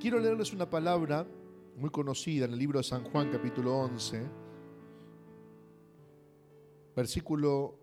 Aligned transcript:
Quiero 0.00 0.18
leerles 0.18 0.54
una 0.54 0.64
palabra 0.70 1.26
muy 1.76 1.90
conocida 1.90 2.46
en 2.46 2.54
el 2.54 2.58
libro 2.58 2.78
de 2.78 2.84
San 2.84 3.04
Juan 3.04 3.30
capítulo 3.30 3.76
11, 3.80 4.22
versículo 6.96 7.74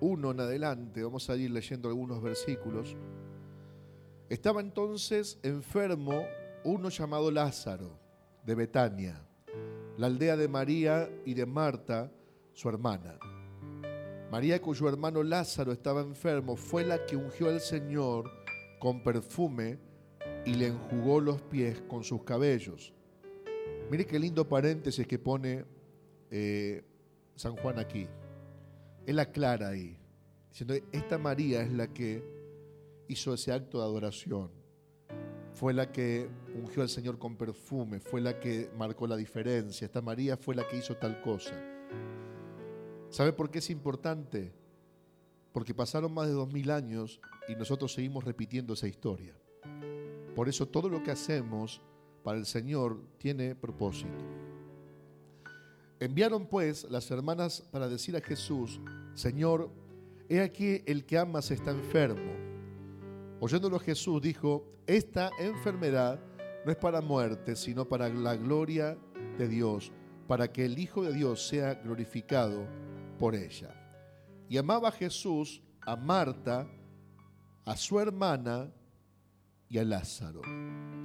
1 0.00 0.30
en 0.30 0.40
adelante, 0.40 1.02
vamos 1.02 1.28
a 1.28 1.36
ir 1.36 1.50
leyendo 1.50 1.90
algunos 1.90 2.22
versículos. 2.22 2.96
Estaba 4.30 4.62
entonces 4.62 5.38
enfermo 5.42 6.24
uno 6.64 6.88
llamado 6.88 7.30
Lázaro 7.30 8.00
de 8.42 8.54
Betania, 8.54 9.22
la 9.98 10.06
aldea 10.06 10.34
de 10.38 10.48
María 10.48 11.10
y 11.26 11.34
de 11.34 11.44
Marta, 11.44 12.10
su 12.54 12.70
hermana. 12.70 13.18
María, 14.30 14.62
cuyo 14.62 14.88
hermano 14.88 15.22
Lázaro 15.22 15.72
estaba 15.72 16.00
enfermo, 16.00 16.56
fue 16.56 16.86
la 16.86 17.04
que 17.04 17.16
ungió 17.16 17.50
al 17.50 17.60
Señor 17.60 18.30
con 18.80 19.02
perfume 19.02 19.92
y 20.44 20.54
le 20.54 20.68
enjugó 20.68 21.20
los 21.20 21.40
pies 21.42 21.82
con 21.88 22.04
sus 22.04 22.22
cabellos. 22.22 22.92
Mire 23.90 24.06
qué 24.06 24.18
lindo 24.18 24.48
paréntesis 24.48 25.06
que 25.06 25.18
pone 25.18 25.64
eh, 26.30 26.82
San 27.34 27.56
Juan 27.56 27.78
aquí. 27.78 28.06
Él 29.06 29.18
aclara 29.18 29.68
ahí, 29.68 29.96
diciendo, 30.50 30.74
esta 30.92 31.18
María 31.18 31.62
es 31.62 31.72
la 31.72 31.92
que 31.92 32.22
hizo 33.08 33.34
ese 33.34 33.52
acto 33.52 33.78
de 33.78 33.84
adoración. 33.84 34.50
Fue 35.52 35.72
la 35.72 35.92
que 35.92 36.28
ungió 36.54 36.82
al 36.82 36.88
Señor 36.88 37.18
con 37.18 37.36
perfume, 37.36 38.00
fue 38.00 38.20
la 38.20 38.40
que 38.40 38.70
marcó 38.76 39.06
la 39.06 39.16
diferencia. 39.16 39.84
Esta 39.84 40.02
María 40.02 40.36
fue 40.36 40.54
la 40.54 40.66
que 40.66 40.78
hizo 40.78 40.96
tal 40.96 41.20
cosa. 41.20 41.54
¿Sabe 43.10 43.32
por 43.32 43.50
qué 43.50 43.58
es 43.60 43.70
importante? 43.70 44.52
Porque 45.52 45.74
pasaron 45.74 46.12
más 46.12 46.26
de 46.26 46.32
dos 46.32 46.52
mil 46.52 46.70
años 46.70 47.20
y 47.46 47.54
nosotros 47.54 47.92
seguimos 47.92 48.24
repitiendo 48.24 48.74
esa 48.74 48.88
historia. 48.88 49.36
Por 50.34 50.48
eso 50.48 50.66
todo 50.66 50.88
lo 50.88 51.02
que 51.02 51.10
hacemos 51.10 51.80
para 52.22 52.38
el 52.38 52.46
Señor 52.46 53.00
tiene 53.18 53.54
propósito. 53.54 54.24
Enviaron 56.00 56.46
pues 56.46 56.84
las 56.90 57.10
hermanas 57.10 57.62
para 57.70 57.88
decir 57.88 58.16
a 58.16 58.20
Jesús, 58.20 58.80
Señor, 59.14 59.70
he 60.28 60.40
aquí 60.40 60.82
el 60.86 61.04
que 61.04 61.18
amas 61.18 61.50
está 61.50 61.70
enfermo. 61.70 62.32
Oyéndolo 63.40 63.78
Jesús 63.78 64.20
dijo, 64.20 64.66
esta 64.86 65.30
enfermedad 65.38 66.18
no 66.64 66.72
es 66.72 66.76
para 66.76 67.00
muerte, 67.00 67.56
sino 67.56 67.86
para 67.86 68.08
la 68.08 68.36
gloria 68.36 68.98
de 69.38 69.48
Dios, 69.48 69.92
para 70.26 70.50
que 70.50 70.64
el 70.64 70.78
Hijo 70.78 71.04
de 71.04 71.12
Dios 71.12 71.46
sea 71.46 71.74
glorificado 71.74 72.66
por 73.18 73.34
ella. 73.34 73.74
Y 74.48 74.56
amaba 74.56 74.90
Jesús 74.90 75.62
a 75.82 75.96
Marta, 75.96 76.66
a 77.64 77.76
su 77.76 78.00
hermana 78.00 78.72
y 79.68 79.78
a 79.78 79.84
Lázaro. 79.84 80.42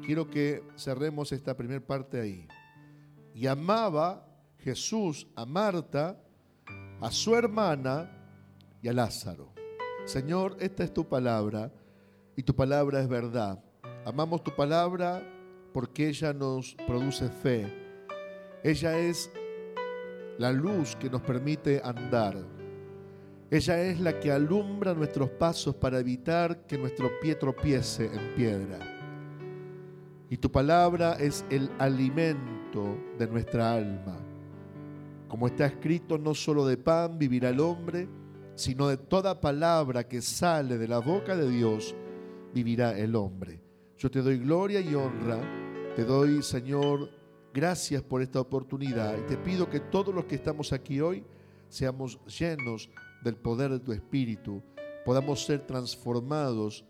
Quiero 0.06 0.30
que 0.30 0.64
cerremos 0.76 1.32
esta 1.32 1.56
primera 1.56 1.86
parte 1.86 2.20
ahí. 2.20 2.48
Y 3.34 3.48
amaba 3.48 4.26
Jesús 4.58 5.28
a 5.36 5.46
Marta, 5.46 6.20
a 7.00 7.12
su 7.12 7.36
hermana 7.36 8.10
y 8.82 8.88
a 8.88 8.94
Lázaro. 8.94 9.54
Señor, 10.06 10.58
esta 10.60 10.84
es 10.84 10.94
tu 10.94 11.08
palabra 11.08 11.72
y 12.36 12.44
tu 12.44 12.56
palabra 12.56 13.00
es 13.02 13.08
verdad. 13.08 13.64
Amamos 14.06 14.44
tu 14.44 14.56
palabra 14.56 15.22
porque 15.74 16.08
ella 16.08 16.34
nos 16.34 16.76
produce 16.88 17.30
fe. 17.30 17.68
Ella 18.64 18.98
es 18.98 19.30
la 20.38 20.52
luz 20.52 20.96
que 20.96 21.10
nos 21.10 21.22
permite 21.22 21.82
andar. 21.84 22.59
Ella 23.52 23.82
es 23.82 24.00
la 24.00 24.20
que 24.20 24.32
alumbra 24.32 24.94
nuestros 24.94 25.30
pasos 25.30 25.76
para 25.76 26.00
evitar 26.00 26.66
que 26.68 26.78
nuestro 26.78 27.10
pie 27.20 27.36
tropiece 27.36 28.06
en 28.06 28.36
piedra. 28.36 28.80
Y 30.30 30.38
tu 30.38 30.52
palabra 30.52 31.14
es 31.14 31.44
el 31.50 31.72
alimento 31.80 32.98
de 33.18 33.28
nuestra 33.28 33.74
alma. 33.74 34.18
Como 35.28 35.48
está 35.48 35.66
escrito, 35.66 36.18
no 36.18 36.36
solo 36.36 36.66
de 36.66 36.78
pan 36.78 37.18
vivirá 37.18 37.50
el 37.50 37.60
hombre, 37.60 38.08
sino 38.56 38.88
de 38.88 38.98
toda 38.98 39.42
palabra 39.42 40.08
que 40.08 40.22
sale 40.22 40.78
de 40.78 40.88
la 40.88 41.00
boca 41.00 41.36
de 41.36 41.50
Dios 41.50 41.96
vivirá 42.54 42.98
el 42.98 43.16
hombre. 43.16 43.60
Yo 43.98 44.12
te 44.12 44.22
doy 44.22 44.38
gloria 44.38 44.80
y 44.80 44.94
honra, 44.94 45.40
te 45.96 46.04
doy, 46.04 46.44
Señor, 46.44 47.10
Gracias 47.54 48.04
por 48.04 48.22
esta 48.22 48.40
oportunidad 48.40 49.18
y 49.18 49.22
te 49.22 49.36
pido 49.36 49.70
que 49.70 49.80
todos 49.80 50.14
los 50.14 50.26
que 50.26 50.36
estamos 50.36 50.72
aquí 50.72 51.02
hoy 51.02 51.24
seamos 51.68 52.20
llenos 52.26 52.90
del 53.24 53.36
poder 53.36 53.72
de 53.72 53.80
tu 53.80 53.92
Espíritu, 53.92 54.64
podamos 55.06 55.46
ser 55.46 55.66
transformados 55.66 56.86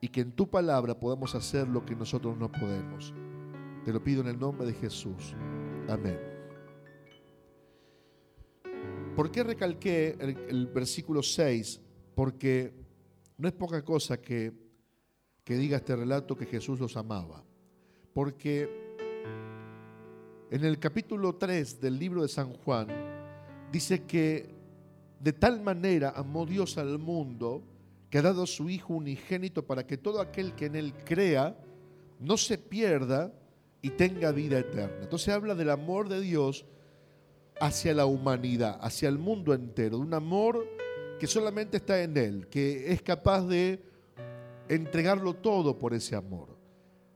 y 0.00 0.08
que 0.08 0.20
en 0.20 0.32
tu 0.32 0.50
palabra 0.50 0.98
podamos 0.98 1.34
hacer 1.34 1.68
lo 1.68 1.84
que 1.86 1.94
nosotros 1.94 2.36
no 2.36 2.50
podemos. 2.50 3.14
Te 3.84 3.92
lo 3.92 4.02
pido 4.02 4.20
en 4.20 4.28
el 4.28 4.38
nombre 4.38 4.66
de 4.66 4.74
Jesús. 4.74 5.34
Amén. 5.88 6.18
¿Por 9.16 9.30
qué 9.30 9.44
recalqué 9.44 10.16
el, 10.48 10.66
versículo 10.68 11.22
6? 11.22 11.80
Porque 12.14 12.72
no 13.36 13.46
es 13.46 13.54
poca 13.54 13.84
cosa 13.84 14.20
que, 14.20 14.52
que 15.44 15.56
diga 15.56 15.76
este 15.76 15.94
relato 15.94 16.36
que 16.36 16.46
Jesús 16.46 16.80
los 16.80 16.96
amaba. 16.96 17.44
Porque 18.14 18.96
en 20.50 20.64
el 20.64 20.78
capítulo 20.78 21.36
3 21.36 21.80
del 21.80 21.98
libro 21.98 22.22
de 22.22 22.28
San 22.28 22.52
Juan, 22.52 22.88
dice 23.70 24.04
que 24.04 24.51
de 25.22 25.32
tal 25.32 25.60
manera 25.60 26.12
amó 26.16 26.44
Dios 26.44 26.78
al 26.78 26.98
mundo 26.98 27.62
que 28.10 28.18
ha 28.18 28.22
dado 28.22 28.42
a 28.42 28.46
su 28.46 28.68
Hijo 28.68 28.94
unigénito 28.94 29.64
para 29.64 29.86
que 29.86 29.96
todo 29.96 30.20
aquel 30.20 30.54
que 30.54 30.66
en 30.66 30.74
Él 30.74 30.92
crea 31.04 31.56
no 32.18 32.36
se 32.36 32.58
pierda 32.58 33.32
y 33.80 33.90
tenga 33.90 34.32
vida 34.32 34.58
eterna. 34.58 34.98
Entonces 35.00 35.32
habla 35.32 35.54
del 35.54 35.70
amor 35.70 36.08
de 36.08 36.20
Dios 36.20 36.64
hacia 37.60 37.94
la 37.94 38.04
humanidad, 38.04 38.78
hacia 38.80 39.08
el 39.08 39.18
mundo 39.18 39.54
entero, 39.54 39.98
de 39.98 40.02
un 40.02 40.14
amor 40.14 40.66
que 41.20 41.28
solamente 41.28 41.76
está 41.76 42.02
en 42.02 42.16
Él, 42.16 42.48
que 42.48 42.92
es 42.92 43.00
capaz 43.00 43.46
de 43.46 43.80
entregarlo 44.68 45.34
todo 45.34 45.78
por 45.78 45.94
ese 45.94 46.16
amor. 46.16 46.48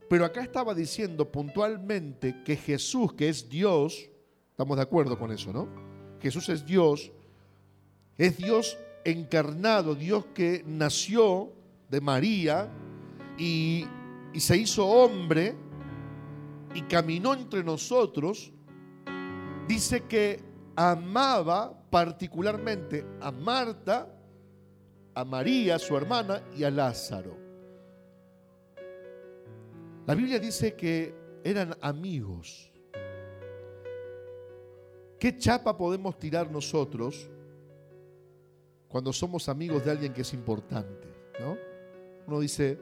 Pero 0.09 0.23
acá 0.23 0.41
estaba 0.41 0.73
diciendo 0.73 1.29
puntualmente 1.29 2.41
que 2.45 2.55
Jesús, 2.55 3.13
que 3.13 3.27
es 3.27 3.49
Dios, 3.49 4.09
estamos 4.51 4.77
de 4.77 4.83
acuerdo 4.83 5.19
con 5.19 5.29
eso, 5.33 5.51
¿no? 5.51 5.67
Jesús 6.21 6.47
es 6.47 6.65
Dios, 6.65 7.11
es 8.17 8.37
Dios 8.37 8.77
encarnado, 9.03 9.95
Dios 9.95 10.25
que 10.33 10.63
nació 10.65 11.53
de 11.89 12.01
María 12.01 12.69
y, 13.37 13.85
se 14.35 14.55
hizo 14.55 14.85
hombre 14.85 15.55
y 16.75 16.81
caminó 16.83 17.33
entre 17.33 17.63
nosotros, 17.63 18.51
dice 19.67 20.03
que 20.03 20.43
amaba 20.75 21.73
particularmente 21.89 23.03
a 23.19 23.31
Marta, 23.31 24.07
a 25.15 25.25
María, 25.25 25.79
su 25.79 25.97
hermana, 25.97 26.43
y 26.55 26.63
a 26.63 26.69
Lázaro. 26.69 27.35
La 30.05 30.13
Biblia 30.13 30.39
dice 30.39 30.75
que 30.75 31.15
eran 31.43 31.75
amigos. 31.81 32.71
¿Qué 35.19 35.35
chapa 35.35 35.75
podemos 35.75 36.19
tirar 36.19 36.51
nosotros 36.51 37.27
cuando 38.87 39.11
somos 39.11 39.49
amigos 39.49 39.85
de 39.85 39.91
alguien 39.91 40.13
que 40.13 40.21
es 40.21 40.33
importante? 40.33 41.07
¿no? 41.39 41.57
Uno 42.27 42.39
dice, 42.39 42.77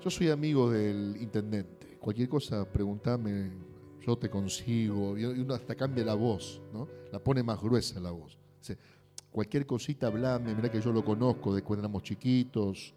yo 0.00 0.10
soy 0.10 0.30
amigo 0.30 0.70
del 0.70 1.16
intendente, 1.20 1.98
cualquier 1.98 2.28
cosa 2.28 2.64
pregúntame, 2.70 3.50
yo 4.00 4.16
te 4.16 4.30
consigo, 4.30 5.18
y 5.18 5.24
uno 5.24 5.54
hasta 5.54 5.74
cambia 5.74 6.04
la 6.04 6.14
voz, 6.14 6.60
¿no? 6.72 6.88
la 7.12 7.18
pone 7.18 7.42
más 7.42 7.60
gruesa 7.60 8.00
la 8.00 8.10
voz. 8.10 8.38
Dice, 8.58 8.78
cualquier 9.30 9.66
cosita 9.66 10.06
hablame, 10.06 10.54
mira 10.54 10.70
que 10.70 10.80
yo 10.80 10.92
lo 10.92 11.04
conozco 11.04 11.54
de 11.54 11.62
cuando 11.62 11.84
éramos 11.84 12.02
chiquitos, 12.02 12.94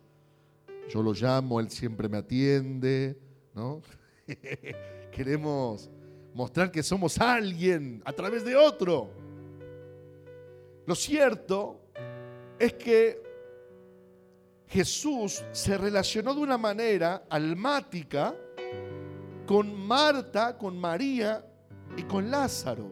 yo 0.89 1.01
lo 1.01 1.13
llamo, 1.13 1.59
él 1.59 1.69
siempre 1.69 2.09
me 2.09 2.17
atiende, 2.17 3.17
¿no? 3.53 3.81
Queremos 5.11 5.89
mostrar 6.33 6.71
que 6.71 6.83
somos 6.83 7.19
alguien 7.19 8.01
a 8.05 8.13
través 8.13 8.43
de 8.43 8.55
otro. 8.55 9.09
Lo 10.85 10.95
cierto 10.95 11.79
es 12.59 12.73
que 12.73 13.21
Jesús 14.67 15.43
se 15.51 15.77
relacionó 15.77 16.33
de 16.33 16.41
una 16.41 16.57
manera 16.57 17.25
almática 17.29 18.35
con 19.45 19.73
Marta, 19.75 20.57
con 20.57 20.77
María 20.77 21.45
y 21.95 22.03
con 22.03 22.31
Lázaro. 22.31 22.91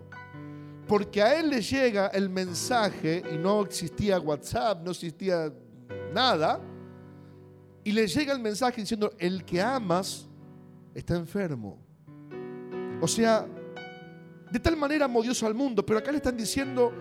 Porque 0.87 1.21
a 1.21 1.39
él 1.39 1.49
le 1.49 1.61
llega 1.61 2.07
el 2.07 2.29
mensaje 2.29 3.23
y 3.31 3.37
no 3.37 3.61
existía 3.61 4.19
WhatsApp, 4.19 4.83
no 4.83 4.91
existía 4.91 5.51
nada 6.13 6.59
y 7.83 7.91
le 7.91 8.07
llega 8.07 8.33
el 8.33 8.39
mensaje 8.39 8.81
diciendo, 8.81 9.13
el 9.17 9.43
que 9.43 9.61
amas 9.61 10.27
está 10.93 11.15
enfermo. 11.15 11.79
O 13.01 13.07
sea, 13.07 13.47
de 14.51 14.59
tal 14.59 14.77
manera 14.77 15.05
amó 15.05 15.23
Dios 15.23 15.41
al 15.43 15.55
mundo, 15.55 15.83
pero 15.85 15.99
acá 15.99 16.11
le 16.11 16.17
están 16.17 16.37
diciendo, 16.37 16.91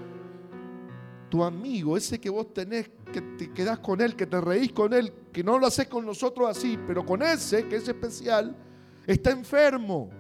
tu 1.31 1.43
amigo, 1.43 1.97
ese 1.97 2.21
que 2.21 2.29
vos 2.29 2.53
tenés, 2.53 2.91
que 3.13 3.23
te 3.23 3.53
quedás 3.53 3.79
con 3.79 4.01
él, 4.01 4.17
que 4.17 4.27
te 4.27 4.41
reís 4.41 4.73
con 4.73 4.93
él, 4.93 5.13
que 5.33 5.43
no 5.43 5.59
lo 5.59 5.67
haces 5.67 5.87
con 5.87 6.05
nosotros 6.05 6.49
así, 6.51 6.79
pero 6.87 7.07
con 7.07 7.23
ese, 7.23 7.67
que 7.69 7.77
es 7.77 7.89
especial, 7.89 8.55
está 9.07 9.31
enfermo. 9.31 10.11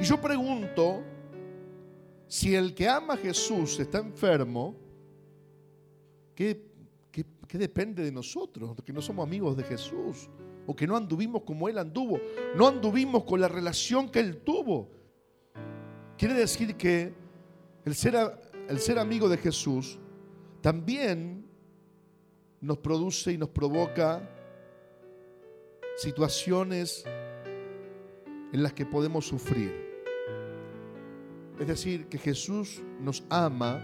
Y 0.00 0.04
yo 0.04 0.20
pregunto, 0.20 1.02
si 2.26 2.54
el 2.54 2.74
que 2.74 2.88
ama 2.88 3.14
a 3.14 3.18
Jesús 3.18 3.78
está 3.78 3.98
enfermo, 3.98 4.74
¿qué, 6.34 6.66
depende 7.52 8.02
de 8.02 8.10
nosotros? 8.10 8.74
Que 8.84 8.92
no 8.92 9.02
somos 9.02 9.26
amigos 9.26 9.54
de 9.56 9.64
Jesús, 9.64 10.30
o 10.66 10.74
que 10.74 10.86
no 10.86 10.96
anduvimos 10.96 11.42
como 11.42 11.68
Él 11.68 11.76
anduvo, 11.76 12.18
no 12.56 12.68
anduvimos 12.68 13.24
con 13.24 13.40
la 13.40 13.48
relación 13.48 14.08
que 14.08 14.20
Él 14.20 14.38
tuvo. 14.38 15.01
Quiere 16.22 16.34
decir 16.34 16.76
que 16.76 17.12
el 17.84 17.96
ser, 17.96 18.14
el 18.68 18.78
ser 18.78 19.00
amigo 19.00 19.28
de 19.28 19.36
Jesús 19.36 19.98
también 20.60 21.44
nos 22.60 22.78
produce 22.78 23.32
y 23.32 23.36
nos 23.36 23.48
provoca 23.48 24.22
situaciones 25.96 27.02
en 28.52 28.62
las 28.62 28.72
que 28.72 28.86
podemos 28.86 29.26
sufrir. 29.26 29.74
Es 31.58 31.66
decir, 31.66 32.06
que 32.06 32.18
Jesús 32.18 32.80
nos 33.00 33.24
ama, 33.28 33.82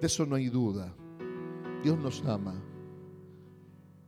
de 0.00 0.06
eso 0.06 0.24
no 0.24 0.36
hay 0.36 0.50
duda. 0.50 0.94
Dios 1.82 1.98
nos 1.98 2.24
ama. 2.26 2.54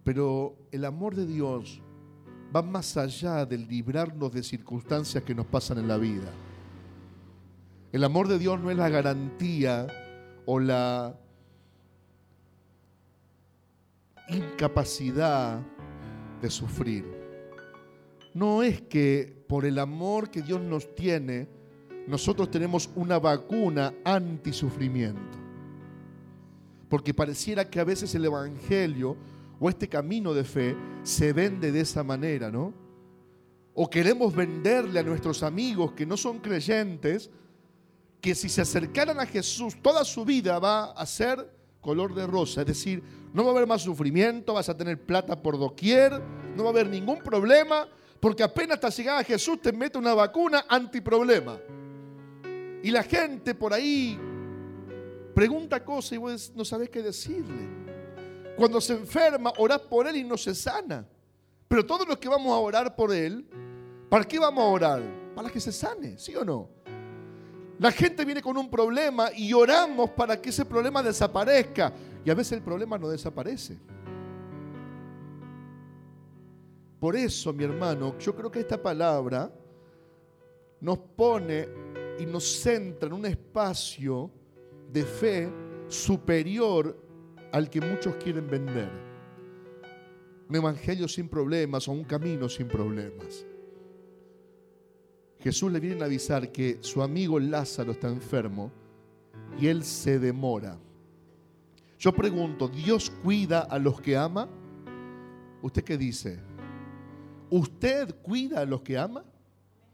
Pero 0.05 0.69
el 0.71 0.85
amor 0.85 1.17
de 1.17 1.27
Dios 1.27 1.83
va 2.55 2.63
más 2.63 2.97
allá 2.97 3.45
del 3.45 3.67
librarnos 3.67 4.31
de 4.33 4.45
circunstancias 4.45 5.25
que 5.25 5.35
nos 5.35 5.47
pasan 5.47 5.79
en 5.79 5.89
la 5.89 5.99
vida. 5.99 6.33
El 7.95 8.05
amor 8.05 8.29
de 8.29 8.39
Dios 8.39 8.61
no 8.61 8.71
es 8.71 8.77
la 8.77 8.91
garantía 8.91 9.87
o 10.45 10.61
la 10.61 11.19
incapacidad 14.29 15.61
de 16.43 16.51
sufrir 16.51 17.25
no 18.35 18.65
es 18.65 18.83
que 18.83 19.45
por 19.49 19.65
el 19.65 19.79
amor 19.79 20.29
que 20.29 20.43
Dios 20.43 20.61
nos 20.61 20.95
tiene, 20.95 21.49
nosotros 22.07 22.51
tenemos 22.51 22.91
una 22.97 23.19
vacuna 23.19 23.95
anti-sufrimiento. 24.05 25.39
Porque 26.89 27.15
pareciera 27.15 27.71
que 27.71 27.81
a 27.81 27.85
veces 27.85 28.15
el 28.15 28.25
Evangelio 28.25 29.17
o 29.59 29.69
este 29.69 29.89
camino 29.89 30.35
de 30.35 30.45
fe 30.45 30.77
se 31.05 31.33
vende 31.33 31.73
de 31.73 31.81
esa 31.81 32.03
manera, 32.03 32.51
¿no? 32.51 32.75
O 33.73 33.89
queremos 33.89 34.35
venderle 34.35 35.01
a 35.01 35.05
nuestros 35.05 35.43
amigos 35.43 35.93
que 35.93 36.05
no 36.05 36.17
son 36.17 36.41
creyentes 36.41 37.31
que 38.25 38.35
si 38.35 38.49
se 38.49 38.63
acercaran 38.63 39.21
a 39.21 39.27
Jesús 39.27 39.77
toda 39.83 40.03
su 40.03 40.25
vida 40.25 40.59
va 40.59 40.93
a 40.93 41.05
ser 41.05 41.47
color 41.83 42.15
de 42.15 42.27
rosa, 42.27 42.63
es 42.63 42.67
decir, 42.67 43.03
no 43.35 43.45
va 43.45 43.51
a 43.51 43.53
haber 43.53 43.67
más 43.67 43.83
sufrimiento, 43.83 44.55
vas 44.55 44.71
a 44.71 44.75
tener 44.75 44.99
plata 45.05 45.43
por 45.43 45.59
doquier, 45.59 46.23
no 46.57 46.63
va 46.63 46.71
a 46.71 46.73
haber 46.73 46.89
ningún 46.89 47.19
problema, 47.19 47.87
porque 48.21 48.43
apenas 48.43 48.81
te 48.81 48.89
llegada 48.89 49.19
a 49.19 49.25
Jesús 49.25 49.61
te 49.61 49.75
mete 49.75 49.99
una 49.99 50.15
vacuna 50.15 50.65
antiproblema. 50.67 51.59
Y 52.83 52.91
la 52.91 53.03
gente 53.03 53.55
por 53.55 53.75
ahí 53.75 54.19
pregunta 55.35 55.85
cosas 55.85 56.13
y 56.13 56.17
vos 56.17 56.53
no 56.57 56.65
sabés 56.65 56.89
qué 56.89 57.03
decirle. 57.03 57.69
Cuando 58.57 58.81
se 58.81 58.95
enferma, 58.95 59.53
orás 59.59 59.81
por 59.81 60.07
él 60.07 60.17
y 60.17 60.25
no 60.25 60.39
se 60.39 60.55
sana. 60.55 61.07
Pero 61.69 61.85
todos 61.85 62.09
los 62.09 62.17
que 62.17 62.31
vamos 62.31 62.53
a 62.53 62.57
orar 62.57 62.97
por 62.97 63.13
él, 63.13 63.45
¿para 64.09 64.25
qué 64.25 64.39
vamos 64.39 64.65
a 64.65 64.69
orar? 64.69 65.03
Para 65.35 65.51
que 65.51 65.61
se 65.61 65.73
sane, 65.73 66.17
¿sí 66.17 66.35
o 66.35 66.43
no? 66.43 66.74
La 67.79 67.91
gente 67.91 68.25
viene 68.25 68.41
con 68.41 68.57
un 68.57 68.71
problema 68.71 69.31
y 69.35 69.53
oramos 69.53 70.11
para 70.11 70.41
que 70.41 70.51
ese 70.51 70.65
problema 70.65 71.03
desaparezca. 71.03 71.93
Y 72.25 72.31
a 72.31 72.35
veces 72.35 72.53
el 72.53 72.63
problema 72.63 72.97
no 72.99 73.09
desaparece. 73.09 73.79
Por 77.01 77.17
eso, 77.17 77.53
mi 77.53 77.65
hermano, 77.65 78.17
yo 78.19 78.35
creo 78.35 78.51
que 78.51 78.61
esta 78.61 78.81
palabra 78.81 79.53
nos 80.81 80.99
pone 80.99 81.69
y 82.19 82.25
nos 82.25 82.45
centra 82.61 83.09
en 83.09 83.13
un 83.13 83.27
espacio 83.27 84.31
de 84.91 85.03
fe 85.03 85.53
superior 85.89 86.97
al 87.53 87.69
que 87.69 87.81
muchos 87.81 88.15
quieren 88.17 88.49
vender. 88.49 88.89
Un 90.49 90.57
evangelio 90.57 91.09
sin 91.09 91.29
problemas 91.29 91.89
o 91.89 91.93
un 91.93 92.05
camino 92.05 92.49
sin 92.49 92.69
problemas. 92.69 93.45
Jesús 95.45 95.71
le 95.71 95.79
viene 95.79 96.01
a 96.01 96.07
avisar 96.07 96.51
que 96.51 96.79
su 96.81 97.03
amigo 97.03 97.39
Lázaro 97.39 97.93
está 97.93 98.09
enfermo 98.09 98.73
y 99.61 99.67
él 99.67 99.85
se 99.85 100.19
demora. 100.19 100.79
Yo 101.99 102.13
pregunto, 102.15 102.67
¿Dios 102.67 103.13
cuida 103.23 103.61
a 103.61 103.79
los 103.79 104.01
que 104.01 104.17
ama? 104.17 104.49
¿Usted 105.61 105.85
qué 105.85 105.99
dice? 105.99 106.41
¿Usted 107.51 108.15
cuida 108.23 108.61
a 108.61 108.65
los 108.65 108.81
que 108.81 108.97
ama? 108.97 109.23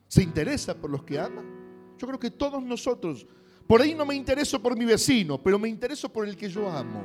¿Se 0.07 0.23
interesa 0.23 0.73
por 0.73 0.89
los 0.89 1.03
que 1.03 1.19
ama? 1.19 1.43
Yo 1.99 2.07
creo 2.07 2.21
que 2.21 2.31
todos 2.31 2.63
nosotros, 2.63 3.27
por 3.67 3.83
ahí 3.83 3.93
no 3.93 4.07
me 4.07 4.15
intereso 4.15 4.63
por 4.63 4.79
mi 4.79 4.85
vecino, 4.85 5.43
pero 5.43 5.59
me 5.59 5.69
intereso 5.69 6.09
por 6.13 6.29
el 6.29 6.37
que 6.37 6.49
yo 6.49 6.71
amo. 6.71 7.03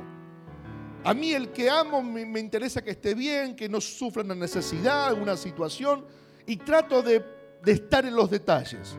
A 1.02 1.12
mí 1.12 1.32
el 1.32 1.50
que 1.50 1.68
amo 1.68 2.00
me, 2.00 2.38
interesa 2.38 2.80
que 2.80 2.90
esté 2.90 3.12
bien, 3.12 3.56
que 3.56 3.68
no 3.68 3.80
sufra 3.80 4.22
una 4.22 4.36
necesidad, 4.36 5.20
una 5.20 5.36
situación, 5.36 6.04
y 6.46 6.56
trato 6.58 7.02
de, 7.02 7.35
de 7.64 7.72
estar 7.72 8.04
en 8.04 8.14
los 8.14 8.30
detalles. 8.30 8.96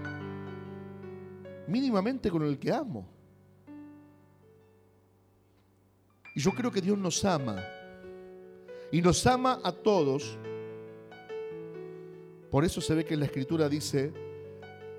Mínimamente 1.67 2.29
con 2.29 2.43
el 2.43 2.57
que 2.57 2.71
amo. 2.71 3.07
Y 6.35 6.39
yo 6.39 6.51
creo 6.51 6.71
que 6.71 6.81
Dios 6.81 6.97
nos 6.97 7.23
ama. 7.25 7.63
Y 8.91 9.01
nos 9.01 9.25
ama 9.27 9.59
a 9.63 9.71
todos 9.71 10.37
por 12.49 12.63
eso 12.63 12.79
se 12.79 12.95
ve 12.95 13.05
que 13.05 13.17
la 13.17 13.25
escritura 13.25 13.67
dice 13.67 14.13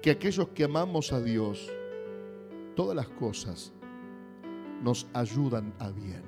que 0.03 0.11
aquellos 0.11 0.49
que 0.49 0.65
amamos 0.65 1.13
a 1.13 1.21
Dios, 1.21 1.71
todas 2.77 2.95
las 2.95 3.09
cosas 3.09 3.73
nos 4.83 5.07
ayudan 5.15 5.73
a 5.79 5.91
bien. 5.91 6.23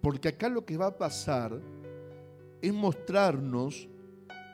Porque 0.00 0.28
acá 0.28 0.48
lo 0.48 0.64
que 0.64 0.76
va 0.76 0.86
a 0.86 0.96
pasar 0.96 1.60
es 2.62 2.72
mostrarnos 2.72 3.88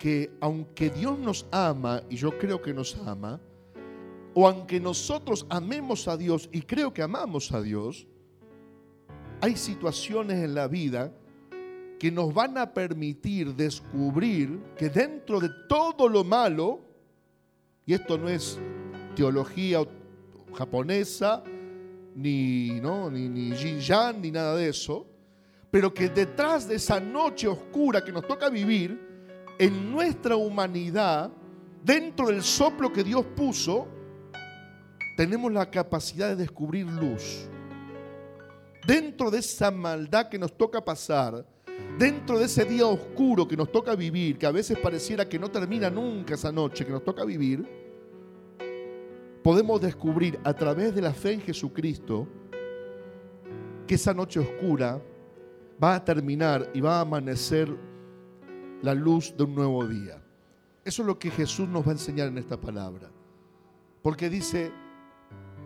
que 0.00 0.32
aunque 0.40 0.88
Dios 0.88 1.18
nos 1.18 1.46
ama, 1.52 2.02
y 2.08 2.16
yo 2.16 2.36
creo 2.38 2.62
que 2.62 2.72
nos 2.72 2.96
ama, 3.06 3.38
o 4.32 4.48
aunque 4.48 4.80
nosotros 4.80 5.44
amemos 5.50 6.08
a 6.08 6.16
Dios 6.16 6.48
y 6.50 6.62
creo 6.62 6.90
que 6.94 7.02
amamos 7.02 7.52
a 7.52 7.60
Dios, 7.60 8.06
hay 9.42 9.56
situaciones 9.56 10.42
en 10.42 10.54
la 10.54 10.68
vida 10.68 11.12
que 11.98 12.10
nos 12.10 12.32
van 12.32 12.56
a 12.56 12.72
permitir 12.72 13.54
descubrir 13.54 14.58
que 14.74 14.88
dentro 14.88 15.38
de 15.38 15.50
todo 15.68 16.08
lo 16.08 16.24
malo, 16.24 16.80
y 17.84 17.92
esto 17.92 18.16
no 18.16 18.30
es 18.30 18.58
teología 19.14 19.80
japonesa, 20.54 21.44
ni, 22.14 22.80
¿no? 22.80 23.10
ni, 23.10 23.28
ni 23.28 24.30
nada 24.30 24.56
de 24.56 24.70
eso, 24.70 25.06
pero 25.70 25.92
que 25.92 26.08
detrás 26.08 26.66
de 26.66 26.76
esa 26.76 26.98
noche 26.98 27.46
oscura 27.46 28.02
que 28.02 28.12
nos 28.12 28.26
toca 28.26 28.48
vivir, 28.48 29.09
en 29.60 29.92
nuestra 29.92 30.36
humanidad, 30.36 31.30
dentro 31.84 32.28
del 32.28 32.42
soplo 32.42 32.90
que 32.90 33.04
Dios 33.04 33.26
puso, 33.36 33.86
tenemos 35.18 35.52
la 35.52 35.70
capacidad 35.70 36.30
de 36.30 36.36
descubrir 36.36 36.86
luz. 36.86 37.46
Dentro 38.86 39.30
de 39.30 39.40
esa 39.40 39.70
maldad 39.70 40.30
que 40.30 40.38
nos 40.38 40.56
toca 40.56 40.82
pasar, 40.82 41.44
dentro 41.98 42.38
de 42.38 42.46
ese 42.46 42.64
día 42.64 42.86
oscuro 42.86 43.46
que 43.46 43.54
nos 43.54 43.70
toca 43.70 43.94
vivir, 43.94 44.38
que 44.38 44.46
a 44.46 44.50
veces 44.50 44.78
pareciera 44.78 45.28
que 45.28 45.38
no 45.38 45.50
termina 45.50 45.90
nunca 45.90 46.36
esa 46.36 46.50
noche 46.50 46.86
que 46.86 46.92
nos 46.92 47.04
toca 47.04 47.22
vivir, 47.26 47.62
podemos 49.42 49.78
descubrir 49.78 50.40
a 50.42 50.54
través 50.54 50.94
de 50.94 51.02
la 51.02 51.12
fe 51.12 51.32
en 51.32 51.42
Jesucristo 51.42 52.26
que 53.86 53.96
esa 53.96 54.14
noche 54.14 54.40
oscura 54.40 55.02
va 55.82 55.96
a 55.96 56.02
terminar 56.02 56.70
y 56.72 56.80
va 56.80 56.96
a 56.96 57.00
amanecer 57.02 57.89
la 58.82 58.94
luz 58.94 59.34
de 59.36 59.44
un 59.44 59.54
nuevo 59.54 59.86
día. 59.86 60.22
Eso 60.84 61.02
es 61.02 61.06
lo 61.06 61.18
que 61.18 61.30
Jesús 61.30 61.68
nos 61.68 61.84
va 61.84 61.90
a 61.90 61.92
enseñar 61.92 62.28
en 62.28 62.38
esta 62.38 62.58
palabra. 62.58 63.10
Porque 64.02 64.30
dice, 64.30 64.72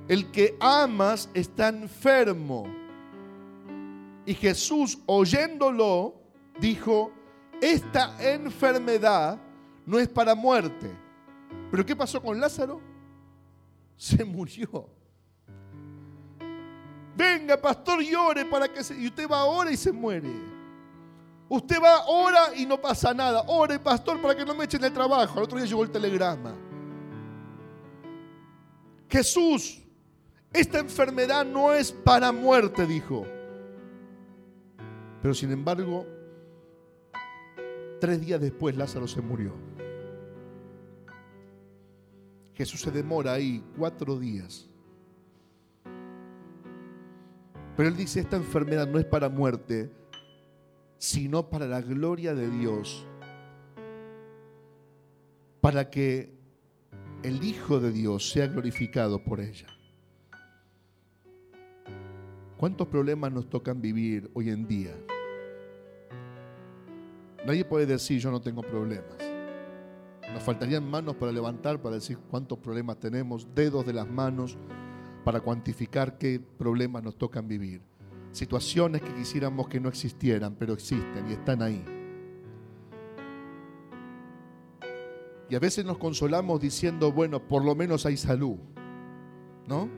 el 0.09 0.31
que 0.31 0.57
amas 0.61 1.31
está 1.35 1.69
enfermo. 1.69 2.67
Y 4.27 4.35
Jesús, 4.35 4.99
oyéndolo, 5.07 6.15
dijo, 6.61 7.13
esta 7.61 8.17
enfermedad 8.21 9.39
no 9.87 9.99
es 9.99 10.09
para 10.09 10.35
muerte. 10.35 10.91
Pero 11.71 11.87
¿qué 11.87 11.95
pasó 11.95 12.21
con 12.21 12.41
Lázaro? 12.41 12.81
Se 13.97 14.25
murió. 14.25 14.89
Venga, 17.17 17.57
pastor, 17.57 18.03
llore 18.03 18.45
para 18.45 18.67
que 18.67 18.83
se... 18.83 19.01
Y 19.01 19.07
usted 19.07 19.29
va 19.29 19.41
ahora 19.41 19.71
y 19.71 19.77
se 19.77 19.93
muere. 19.93 20.54
Usted 21.55 21.81
va 21.81 21.99
ahora 21.99 22.53
y 22.57 22.67
no 22.67 22.81
pasa 22.81 23.15
nada. 23.15 23.45
Ore, 23.47 23.79
pastor, 23.79 24.21
para 24.21 24.35
que 24.35 24.45
no 24.45 24.57
me 24.57 24.65
echen 24.65 24.83
el 24.83 24.93
trabajo. 24.93 25.39
Al 25.39 25.45
otro 25.45 25.57
día 25.57 25.69
llegó 25.69 25.85
el 25.85 25.91
telegrama. 25.91 26.53
Jesús, 29.09 29.81
esta 30.53 30.81
enfermedad 30.81 31.45
no 31.45 31.73
es 31.73 31.93
para 31.93 32.33
muerte, 32.33 32.85
dijo. 32.87 33.25
Pero 35.23 35.33
sin 35.33 35.53
embargo, 35.53 36.05
tres 38.01 38.21
días 38.21 38.41
después 38.41 38.77
Lázaro 38.77 39.07
se 39.07 39.23
murió. 39.23 39.53
Jesús 42.55 42.81
se 42.81 42.91
demora 42.91 43.35
ahí 43.35 43.65
cuatro 43.79 44.19
días. 44.19 44.69
Pero 47.77 47.89
él 47.89 47.97
dice, 47.97 48.19
esta 48.19 48.35
enfermedad 48.37 48.89
no 48.89 48.99
es 48.99 49.05
para 49.05 49.29
muerte, 49.29 49.93
sino 51.05 51.51
para 51.51 51.67
la 51.67 51.83
gloria 51.83 52.35
de 52.35 52.49
Dios, 52.49 53.07
para 55.61 55.91
que 55.91 56.33
el 57.23 57.45
Hijo 57.45 57.79
de 57.79 57.93
Dios 57.93 58.31
sea 58.31 58.47
glorificado 58.47 59.23
por 59.23 59.41
ella. 59.41 59.67
¿Cuántos 62.57 62.89
problemas 62.89 63.31
nos 63.33 63.51
tocan 63.51 63.83
vivir 63.83 64.31
hoy 64.33 64.49
en 64.49 64.67
día? 64.67 64.97
Nadie 67.47 67.67
puede 67.67 67.85
decir 67.85 68.19
yo 68.19 68.31
no 68.31 68.41
tengo 68.41 68.63
problemas. 68.63 69.19
Nos 70.33 70.43
faltarían 70.43 70.89
manos 70.89 71.17
para 71.17 71.33
levantar, 71.33 71.83
para 71.83 71.97
decir 71.97 72.17
cuántos 72.31 72.59
problemas 72.59 72.99
tenemos, 72.99 73.47
dedos 73.55 73.85
de 73.85 73.93
las 73.93 74.09
manos 74.09 74.57
para 75.23 75.41
cuantificar 75.41 76.17
qué 76.17 76.41
problemas 76.41 77.03
nos 77.03 77.19
tocan 77.19 77.47
vivir. 77.47 77.83
Situaciones 78.35 79.01
que 79.01 79.15
quisiéramos 79.15 79.69
que 79.69 79.79
no 79.79 79.89
existieran, 79.89 80.57
pero 80.59 80.73
existen 80.73 81.31
y 81.31 81.35
están 81.35 81.63
ahí. 81.63 81.85
Y 85.49 85.55
a 85.55 85.61
veces 85.61 85.85
nos 85.85 85.99
consolamos 85.99 86.61
diciendo, 86.61 87.13
bueno, 87.13 87.47
por 87.47 87.65
lo 87.65 87.77
menos 87.77 88.05
hay 88.07 88.17
salud. 88.17 88.57
¿No? 89.69 89.89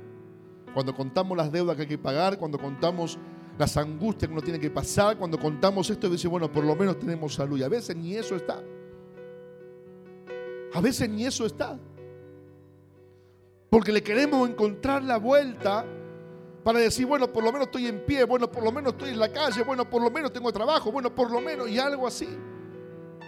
Cuando 0.75 0.95
contamos 0.95 1.35
las 1.35 1.51
deudas 1.51 1.77
que 1.77 1.83
hay 1.83 1.89
que 1.89 1.97
pagar, 1.97 2.39
cuando 2.39 2.59
contamos 2.59 3.19
las 3.57 3.75
angustias 3.79 4.29
que 4.29 4.35
uno 4.35 4.43
tiene 4.43 4.61
que 4.61 4.69
pasar, 4.69 5.17
cuando 5.17 5.39
contamos 5.39 5.89
esto, 5.89 6.11
dice, 6.11 6.29
bueno, 6.29 6.53
por 6.53 6.63
lo 6.63 6.77
menos 6.77 6.99
tenemos 6.99 7.33
salud. 7.33 7.59
Y 7.59 7.63
a 7.63 7.71
veces 7.71 7.97
ni 7.97 8.17
eso 8.17 8.37
está. 8.37 8.63
A 10.75 10.81
veces 10.83 11.09
ni 11.09 11.25
eso 11.25 11.47
está. 11.47 11.79
Porque 13.71 13.93
le 13.93 14.03
queremos 14.03 14.47
encontrar 14.47 15.03
la 15.03 15.17
vuelta 15.17 15.87
para 16.67 16.81
decir, 16.81 17.07
bueno, 17.07 17.33
por 17.33 17.45
lo 17.45 17.53
menos 17.53 17.69
estoy 17.69 17.87
en 17.87 18.05
pie, 18.05 18.25
bueno, 18.25 18.51
por 18.51 18.65
lo 18.65 18.73
menos 18.73 18.95
estoy 18.95 19.11
en 19.11 19.21
la 19.21 19.33
calle, 19.33 19.63
bueno, 19.63 19.89
por 19.89 20.03
lo 20.03 20.11
menos 20.11 20.33
tengo 20.33 20.51
trabajo, 20.51 20.91
bueno, 20.91 21.15
por 21.15 21.31
lo 21.31 21.41
menos, 21.41 21.71
y 21.71 21.79
algo 21.79 22.09
así. 22.09 22.27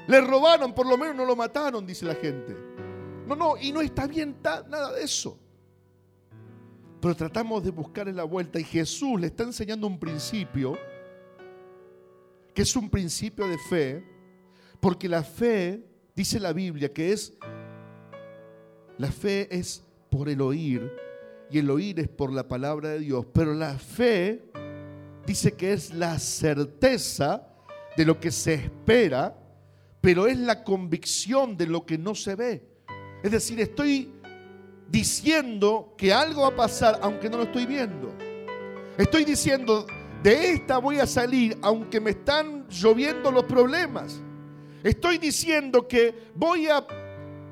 Le 0.09 0.21
robaron, 0.23 0.75
por 0.75 0.89
lo 0.89 0.99
menos 0.99 1.15
no 1.15 1.25
lo 1.25 1.37
mataron, 1.37 1.87
dice 1.87 2.05
la 2.05 2.17
gente. 2.17 2.57
No, 3.29 3.37
no, 3.37 3.57
y 3.57 3.71
no 3.71 3.81
está 3.81 4.09
bien 4.09 4.35
nada 4.43 4.93
de 4.93 5.05
eso. 5.05 5.39
Pero 7.01 7.15
tratamos 7.15 7.63
de 7.63 7.71
buscarle 7.71 8.13
la 8.13 8.25
vuelta 8.25 8.59
y 8.59 8.65
Jesús 8.65 9.21
le 9.21 9.29
está 9.29 9.45
enseñando 9.45 9.87
un 9.87 10.01
principio 10.01 10.77
que 12.53 12.63
es 12.63 12.75
un 12.75 12.91
principio 12.91 13.47
de 13.47 13.59
fe, 13.71 14.05
porque 14.81 15.09
la 15.09 15.23
fe, 15.23 15.81
dice 16.17 16.41
la 16.41 16.53
Biblia, 16.53 16.93
que 16.93 17.13
es, 17.13 17.35
la 18.97 19.13
fe 19.13 19.47
es 19.57 19.85
por 20.11 20.29
el 20.29 20.41
oír 20.41 21.08
y 21.51 21.59
el 21.59 21.71
oír 21.71 22.01
es 22.01 22.09
por 22.09 22.33
la 22.33 22.47
palabra 22.47 22.91
de 22.91 23.01
Dios, 23.01 23.27
pero 23.33 23.55
la 23.55 23.79
fe 23.79 24.51
dice 25.27 25.53
que 25.53 25.73
es 25.73 25.93
la 25.93 26.19
certeza 26.19 27.49
de 27.97 28.05
lo 28.05 28.21
que 28.21 28.31
se 28.31 28.55
espera, 28.55 29.37
pero 30.01 30.27
es 30.27 30.39
la 30.39 30.63
convicción 30.63 31.57
de 31.57 31.67
lo 31.67 31.85
que 31.85 31.99
no 31.99 32.15
se 32.15 32.35
ve. 32.35 32.63
Es 33.23 33.31
decir, 33.31 33.61
estoy 33.61 34.13
diciendo 34.89 35.95
que 35.97 36.13
algo 36.13 36.43
va 36.43 36.49
a 36.49 36.57
pasar 36.57 36.99
aunque 37.03 37.29
no 37.29 37.39
lo 37.39 37.43
estoy 37.45 37.67
viendo. 37.67 38.15
Estoy 38.97 39.25
diciendo, 39.25 39.87
de 40.23 40.53
esta 40.53 40.79
voy 40.79 40.99
a 40.99 41.07
salir 41.07 41.57
aunque 41.63 42.01
me 42.01 42.11
están 42.11 42.67
lloviendo 42.69 43.31
los 43.31 43.45
problemas. 43.45 44.21
Estoy 44.83 45.19
diciendo 45.19 45.87
que 45.87 46.15
voy 46.35 46.69
a 46.69 46.87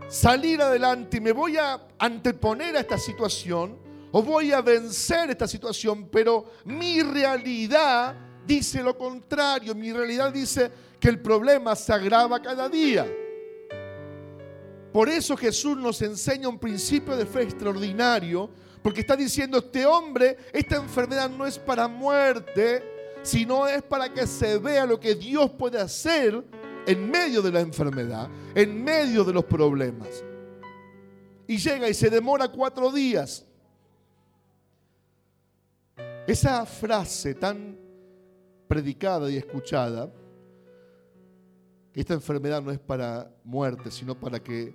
salir 0.09 0.63
adelante 0.63 1.17
y 1.17 1.21
me 1.21 1.33
voy 1.33 1.57
a 1.57 1.81
anteponer 1.99 2.77
a 2.77 2.81
esta 2.81 2.99
situación 2.99 3.86
o 4.13 4.23
voy 4.23 4.53
a 4.53 4.61
vencer 4.61 5.31
esta 5.31 5.47
situación, 5.47 6.09
pero 6.11 6.45
mi 6.65 7.03
realidad 7.03 8.15
dice 8.47 8.83
lo 8.83 8.97
contrario. 8.97 9.75
Mi 9.75 9.93
realidad 9.93 10.33
dice 10.33 10.71
que 10.99 11.09
el 11.09 11.21
problema 11.21 11.75
se 11.75 11.93
agrava 11.93 12.41
cada 12.41 12.69
día. 12.69 13.07
Por 14.93 15.09
eso 15.09 15.37
Jesús 15.37 15.77
nos 15.77 16.01
enseña 16.01 16.49
un 16.49 16.59
principio 16.59 17.17
de 17.17 17.27
fe 17.27 17.43
extraordinario, 17.43 18.49
porque 18.83 19.01
está 19.01 19.17
diciendo, 19.17 19.59
este 19.59 19.85
hombre, 19.85 20.39
esta 20.53 20.77
enfermedad 20.77 21.29
no 21.29 21.45
es 21.45 21.59
para 21.59 21.87
muerte, 21.87 22.83
sino 23.23 23.67
es 23.67 23.83
para 23.83 24.11
que 24.11 24.27
se 24.27 24.57
vea 24.59 24.87
lo 24.87 24.99
que 24.99 25.15
Dios 25.15 25.51
puede 25.51 25.79
hacer 25.79 26.43
en 26.87 27.11
medio 27.11 27.43
de 27.43 27.51
la 27.51 27.61
enfermedad, 27.61 28.31
en 28.55 28.83
medio 28.83 29.25
de 29.25 29.35
los 29.35 29.45
problemas. 29.45 30.09
Y 31.47 31.59
llega 31.59 31.89
y 31.89 31.95
se 31.95 32.09
demora 32.09 32.49
cuatro 32.49 32.91
días. 32.91 33.45
Esa 36.27 36.67
frase 36.67 37.35
tan 37.35 37.79
predicada 38.67 39.31
y 39.31 39.37
escuchada, 39.37 40.13
esta 41.95 42.15
enfermedad 42.15 42.61
no 42.61 42.73
es 42.73 42.81
para 42.81 43.33
muerte, 43.45 43.93
sino 43.93 44.19
para 44.19 44.43
que 44.43 44.75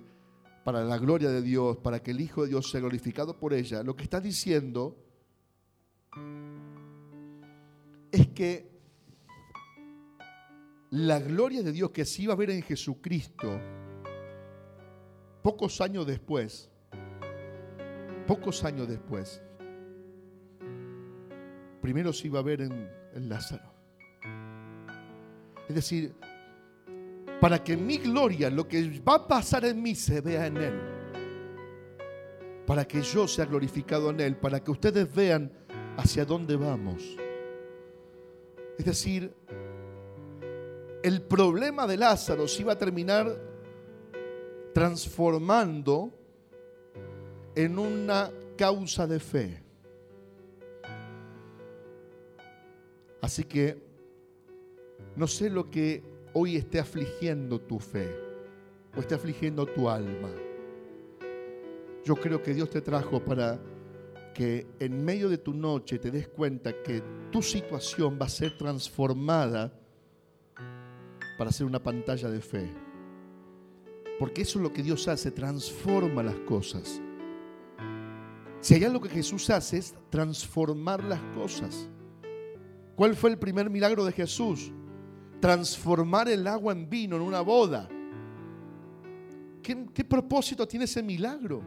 para 0.64 0.82
la 0.82 0.96
gloria 0.96 1.28
de 1.28 1.42
Dios, 1.42 1.76
para 1.76 2.02
que 2.02 2.12
el 2.12 2.22
Hijo 2.22 2.42
de 2.42 2.48
Dios 2.48 2.70
sea 2.70 2.80
glorificado 2.80 3.38
por 3.38 3.52
ella, 3.52 3.82
lo 3.82 3.94
que 3.94 4.04
está 4.04 4.18
diciendo 4.18 4.96
es 8.10 8.28
que 8.28 8.72
la 10.88 11.20
gloria 11.20 11.62
de 11.62 11.72
Dios 11.72 11.90
que 11.90 12.06
se 12.06 12.22
iba 12.22 12.32
a 12.32 12.36
ver 12.36 12.48
en 12.48 12.62
Jesucristo, 12.62 13.60
pocos 15.42 15.82
años 15.82 16.06
después, 16.06 16.70
pocos 18.26 18.64
años 18.64 18.88
después, 18.88 19.42
primero 21.82 22.12
se 22.12 22.28
iba 22.28 22.38
a 22.38 22.42
ver 22.42 22.62
en, 22.62 23.28
Lázaro. 23.28 23.70
Es 25.68 25.74
decir, 25.74 26.14
para 27.40 27.62
que 27.62 27.76
mi 27.76 27.98
gloria, 27.98 28.48
lo 28.48 28.66
que 28.66 29.00
va 29.06 29.16
a 29.16 29.28
pasar 29.28 29.64
en 29.64 29.82
mí, 29.82 29.94
se 29.94 30.20
vea 30.20 30.46
en 30.46 30.56
Él. 30.56 30.80
Para 32.64 32.86
que 32.86 33.02
yo 33.02 33.26
sea 33.26 33.44
glorificado 33.44 34.10
en 34.10 34.20
Él, 34.20 34.36
para 34.36 34.62
que 34.62 34.70
ustedes 34.70 35.12
vean 35.12 35.52
hacia 35.96 36.24
dónde 36.24 36.56
vamos. 36.56 37.02
Es 38.78 38.84
decir, 38.84 39.34
el 41.02 41.20
problema 41.22 41.86
de 41.86 41.96
Lázaro 41.96 42.46
se 42.46 42.62
iba 42.62 42.74
a 42.74 42.78
terminar 42.78 43.36
transformando 44.72 46.12
en 47.54 47.78
una 47.78 48.30
causa 48.56 49.06
de 49.06 49.18
fe. 49.18 49.61
Así 53.22 53.44
que 53.44 53.80
no 55.16 55.26
sé 55.26 55.48
lo 55.48 55.70
que 55.70 56.02
hoy 56.34 56.56
esté 56.56 56.80
afligiendo 56.80 57.60
tu 57.60 57.78
fe 57.78 58.10
o 58.96 59.00
esté 59.00 59.14
afligiendo 59.14 59.64
tu 59.64 59.88
alma. 59.88 60.28
Yo 62.04 62.16
creo 62.16 62.42
que 62.42 62.52
Dios 62.52 62.68
te 62.68 62.80
trajo 62.80 63.24
para 63.24 63.60
que 64.34 64.66
en 64.80 65.04
medio 65.04 65.28
de 65.28 65.38
tu 65.38 65.54
noche 65.54 65.98
te 65.98 66.10
des 66.10 66.26
cuenta 66.26 66.82
que 66.82 67.02
tu 67.30 67.42
situación 67.42 68.18
va 68.20 68.26
a 68.26 68.30
ser 68.30 68.58
transformada 68.58 69.72
para 71.38 71.52
ser 71.52 71.66
una 71.66 71.82
pantalla 71.82 72.28
de 72.28 72.40
fe. 72.40 72.72
Porque 74.18 74.42
eso 74.42 74.58
es 74.58 74.64
lo 74.64 74.72
que 74.72 74.82
Dios 74.82 75.06
hace, 75.06 75.30
transforma 75.30 76.22
las 76.22 76.36
cosas. 76.40 77.00
Si 78.60 78.74
hay 78.74 78.84
algo 78.84 79.00
que 79.00 79.08
Jesús 79.08 79.48
hace 79.50 79.78
es 79.78 79.94
transformar 80.10 81.04
las 81.04 81.20
cosas. 81.34 81.88
¿Cuál 82.96 83.16
fue 83.16 83.30
el 83.30 83.38
primer 83.38 83.70
milagro 83.70 84.04
de 84.04 84.12
Jesús? 84.12 84.72
transformar 85.42 86.28
el 86.28 86.46
agua 86.46 86.72
en 86.72 86.88
vino 86.88 87.16
en 87.16 87.22
una 87.22 87.40
boda. 87.40 87.88
¿Qué, 89.60 90.04
propósito 90.04 90.66
tiene 90.68 90.84
ese 90.84 91.02
milagro? 91.02 91.62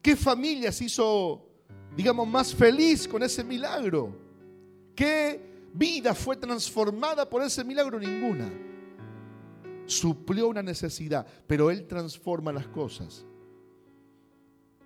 ¿Qué 0.00 0.16
familia 0.16 0.72
se 0.72 0.86
hizo, 0.86 1.46
digamos, 1.94 2.26
más 2.26 2.54
feliz 2.54 3.06
con 3.06 3.22
ese 3.22 3.44
milagro? 3.44 4.16
¿Qué 4.94 5.68
vida 5.74 6.14
fue 6.14 6.36
transformada 6.36 7.28
por 7.28 7.42
ese 7.42 7.62
milagro? 7.62 8.00
Ninguna. 8.00 8.50
Suplió 9.84 10.48
una 10.48 10.62
necesidad, 10.62 11.26
pero 11.46 11.70
Él 11.70 11.86
transforma 11.86 12.54
las 12.54 12.68
cosas. 12.68 13.26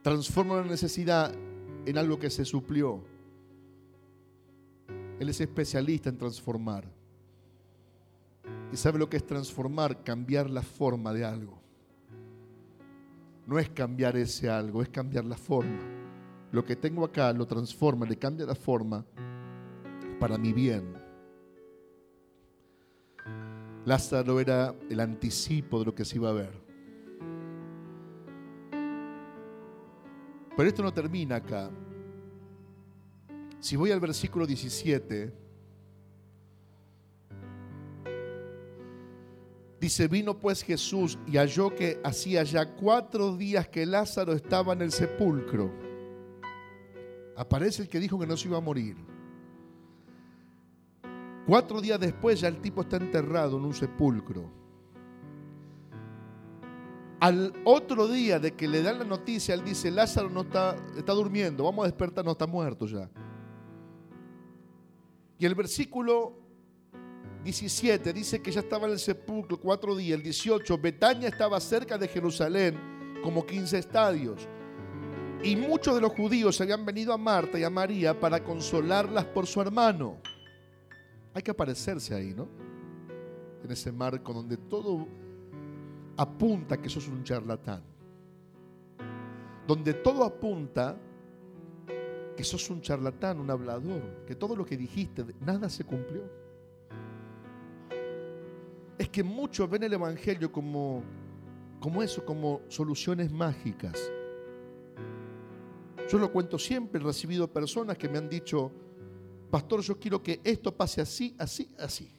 Transforma 0.02 0.54
una 0.54 0.68
necesidad 0.68 1.32
en 1.87 1.99
algo 1.99 2.18
que 2.18 2.30
se 2.30 2.44
suplió. 2.44 3.04
Él 5.20 5.28
es 5.28 5.38
especialista 5.38 6.08
en 6.08 6.16
transformar. 6.16 6.84
¿Y 8.72 8.76
sabe 8.76 8.98
lo 8.98 9.10
que 9.10 9.18
es 9.18 9.26
transformar? 9.26 10.02
Cambiar 10.02 10.48
la 10.48 10.62
forma 10.62 11.12
de 11.12 11.24
algo. 11.24 11.60
no 13.46 13.58
es 13.58 13.68
cambiar 13.68 14.16
ese 14.16 14.48
algo, 14.48 14.80
es 14.80 14.88
cambiar 14.88 15.24
la 15.24 15.36
forma. 15.36 15.80
Lo 16.52 16.64
que 16.64 16.74
tengo 16.74 17.04
acá 17.04 17.32
lo 17.32 17.46
transforma, 17.46 18.06
le 18.06 18.16
cambia 18.16 18.46
la 18.46 18.54
forma 18.54 19.04
para 20.18 20.38
mi 20.38 20.52
bien. 20.52 20.94
Lázaro 23.84 24.40
era 24.40 24.74
el 24.88 25.00
anticipo 25.00 25.80
de 25.80 25.84
lo 25.84 25.94
que 25.94 26.04
se 26.04 26.16
iba 26.16 26.30
a 26.30 26.32
ver. 26.32 26.52
Pero 30.56 30.68
esto 30.68 30.82
no 30.82 30.92
termina 30.94 31.36
acá. 31.36 31.70
Si 33.61 33.76
voy 33.76 33.90
al 33.93 34.00
versículo 34.00 34.47
17, 34.47 35.33
Dice, 39.81 40.09
vino 40.09 40.38
pues 40.38 40.62
Jesús 40.62 41.19
y 41.26 41.38
halló 41.38 41.75
que 41.75 41.99
hacía 42.05 42.43
ya 42.43 42.75
cuatro 42.75 43.35
días 43.35 43.67
que 43.67 43.87
Lázaro 43.87 44.35
estaba 44.35 44.75
en 44.75 44.83
el 44.83 44.93
sepulcro. 44.93 45.73
Aparece 47.35 47.81
el 47.81 47.88
que 47.88 47.99
dijo 47.99 48.19
que 48.19 48.26
no 48.26 48.37
se 48.37 48.49
iba 48.49 48.59
a 48.59 48.61
morir. 48.61 48.99
Cuatro 51.47 51.81
días 51.81 51.99
después 51.99 52.43
ya 52.43 52.49
el 52.49 52.61
tipo 52.61 52.83
está 52.83 52.99
enterrado 52.99 53.57
en 53.57 53.64
un 53.64 53.73
sepulcro. 53.73 54.50
Al 57.19 57.55
otro 57.64 58.07
día 58.07 58.38
de 58.38 58.52
que 58.52 58.69
le 58.69 58.83
dan 58.83 58.99
la 58.99 59.05
noticia, 59.07 59.55
él 59.55 59.64
dice, 59.64 59.90
Lázaro 59.90 60.29
no 60.29 60.43
está, 60.43 60.76
está 60.95 61.12
durmiendo, 61.12 61.64
vamos 61.64 61.85
a 61.85 61.88
despertar, 61.88 62.23
no 62.23 62.33
está 62.33 62.47
muerto 62.47 62.87
ya. 62.87 63.11
Y 65.40 65.47
el 65.47 65.54
versículo 65.54 66.35
17 67.44 68.12
dice 68.12 68.42
que 68.42 68.52
ya 68.52 68.61
estaba 68.61 68.87
en 68.87 68.92
el 68.92 68.99
sepulcro 68.99 69.59
cuatro 69.59 69.97
días. 69.97 70.18
El 70.18 70.23
18, 70.23 70.76
Betania 70.76 71.28
estaba 71.28 71.59
cerca 71.61 71.97
de 71.97 72.06
Jerusalén, 72.09 72.78
como 73.23 73.47
15 73.47 73.78
estadios. 73.78 74.47
Y 75.42 75.56
muchos 75.56 75.94
de 75.94 76.02
los 76.02 76.12
judíos 76.12 76.61
habían 76.61 76.85
venido 76.85 77.14
a 77.14 77.16
Marta 77.16 77.59
y 77.59 77.64
a 77.64 77.70
María 77.70 78.20
para 78.20 78.44
consolarlas 78.44 79.25
por 79.25 79.47
su 79.47 79.62
hermano. 79.62 80.18
Hay 81.32 81.40
que 81.40 81.52
aparecerse 81.52 82.14
ahí, 82.14 82.35
¿no? 82.35 82.47
En 83.64 83.70
ese 83.70 83.90
marco 83.90 84.35
donde 84.35 84.59
todo 84.59 85.09
apunta 86.18 86.76
que 86.76 86.90
sos 86.90 87.09
un 87.09 87.25
charlatán. 87.25 87.82
Donde 89.66 89.94
todo 89.94 90.23
apunta 90.23 90.99
que 92.40 92.44
sos 92.44 92.70
un 92.70 92.80
charlatán, 92.80 93.38
un 93.38 93.50
hablador, 93.50 94.25
que 94.26 94.35
todo 94.35 94.56
lo 94.56 94.64
que 94.64 94.75
dijiste, 94.75 95.26
nada 95.40 95.68
se 95.68 95.85
cumplió 95.85 96.23
es 98.97 99.11
que 99.11 99.23
muchos 99.23 99.68
ven 99.68 99.82
el 99.82 99.92
Evangelio 99.92 100.50
como, 100.50 101.02
como 101.80 102.02
eso, 102.02 102.25
como 102.25 102.62
soluciones 102.68 103.30
mágicas. 103.30 104.11
Yo 106.11 106.18
lo 106.18 106.32
cuento 106.32 106.59
siempre, 106.59 106.99
he 106.99 107.04
recibido 107.04 107.47
personas 107.47 107.99
que 107.99 108.09
me 108.09 108.16
han 108.16 108.30
dicho, 108.30 108.73
pastor, 109.50 109.82
yo 109.82 109.99
quiero 109.99 110.23
que 110.23 110.40
esto 110.42 110.75
pase 110.75 111.02
así, 111.02 111.37
así, 111.38 111.68
así. 111.78 112.11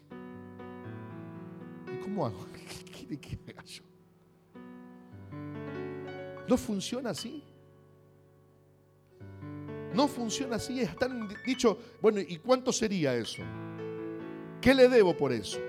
¿Y 1.92 2.00
cómo 2.00 2.28
hago? 2.28 2.46
¿Qué 2.54 2.92
quiere 2.92 3.20
que 3.20 3.40
haga 3.50 3.63
yo? 3.63 3.84
No 6.48 6.58
funciona 6.58 7.10
así. 7.10 7.44
No 9.94 10.08
funciona 10.08 10.56
así. 10.56 10.80
Están 10.80 11.28
dicho, 11.46 11.78
bueno, 12.02 12.20
¿y 12.20 12.38
cuánto 12.38 12.72
sería 12.72 13.16
eso? 13.16 13.44
¿Qué 14.62 14.74
le 14.74 14.88
debo 14.88 15.16
por 15.16 15.32
eso? 15.32 15.60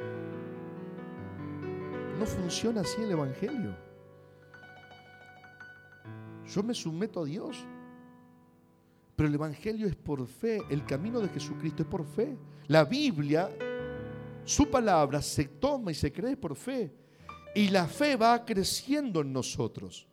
No 2.19 2.27
funciona 2.27 2.83
así 2.83 3.03
el 3.03 3.11
Evangelio. 3.11 3.75
Yo 6.47 6.63
me 6.63 6.75
someto 6.75 7.23
a 7.23 7.25
Dios. 7.25 7.65
Pero 9.17 9.29
el 9.29 9.35
Evangelio 9.35 9.87
es 9.87 9.97
por 9.97 10.27
fe. 10.27 10.63
El 10.69 10.85
camino 10.85 11.21
de 11.21 11.29
Jesucristo 11.29 11.83
es 11.83 11.89
por 11.89 12.05
fe. 12.05 12.37
La 12.69 12.85
Biblia, 12.85 13.51
su 14.45 14.71
palabra, 14.71 15.21
se 15.21 15.45
toma 15.45 15.91
y 15.91 15.95
se 15.95 16.13
cree 16.13 16.37
por 16.37 16.55
fe. 16.55 16.93
Y 17.55 17.69
la 17.69 17.87
fe 17.87 18.17
va 18.17 18.45
creciendo 18.45 19.21
en 19.21 19.33
nosotros. 19.33 20.07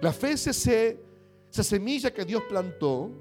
La 0.00 0.12
fe 0.12 0.32
es 0.32 0.46
ese, 0.46 1.00
esa 1.54 1.62
semilla 1.62 2.12
que 2.12 2.24
Dios 2.24 2.42
plantó 2.48 3.12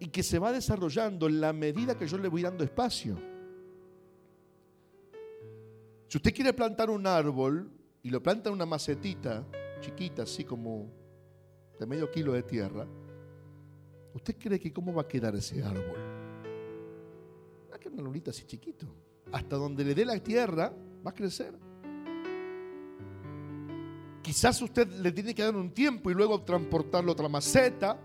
y 0.00 0.08
que 0.08 0.24
se 0.24 0.40
va 0.40 0.50
desarrollando 0.50 1.28
en 1.28 1.40
la 1.40 1.52
medida 1.52 1.96
que 1.96 2.08
yo 2.08 2.18
le 2.18 2.26
voy 2.26 2.42
dando 2.42 2.64
espacio. 2.64 3.16
Si 6.08 6.18
usted 6.18 6.34
quiere 6.34 6.52
plantar 6.52 6.90
un 6.90 7.06
árbol 7.06 7.70
y 8.02 8.10
lo 8.10 8.20
planta 8.20 8.48
en 8.48 8.56
una 8.56 8.66
macetita 8.66 9.46
chiquita, 9.80 10.24
así 10.24 10.42
como 10.42 10.90
de 11.78 11.86
medio 11.86 12.10
kilo 12.10 12.32
de 12.32 12.42
tierra, 12.42 12.88
¿usted 14.14 14.36
cree 14.36 14.58
que 14.58 14.72
cómo 14.72 14.92
va 14.92 15.02
a 15.02 15.06
quedar 15.06 15.36
ese 15.36 15.62
árbol? 15.62 16.00
Va 17.70 17.76
a 17.76 17.78
quedar 17.78 17.92
una 17.92 18.02
lunita 18.02 18.32
así 18.32 18.44
chiquito. 18.46 18.92
Hasta 19.30 19.54
donde 19.54 19.84
le 19.84 19.94
dé 19.94 20.04
la 20.04 20.18
tierra, 20.18 20.74
va 21.06 21.12
a 21.12 21.14
crecer. 21.14 21.54
Quizás 24.22 24.62
usted 24.62 24.88
le 24.88 25.10
tiene 25.10 25.34
que 25.34 25.42
dar 25.42 25.56
un 25.56 25.70
tiempo 25.70 26.10
y 26.10 26.14
luego 26.14 26.42
transportarlo 26.42 27.10
a 27.10 27.14
otra 27.14 27.28
maceta, 27.28 27.98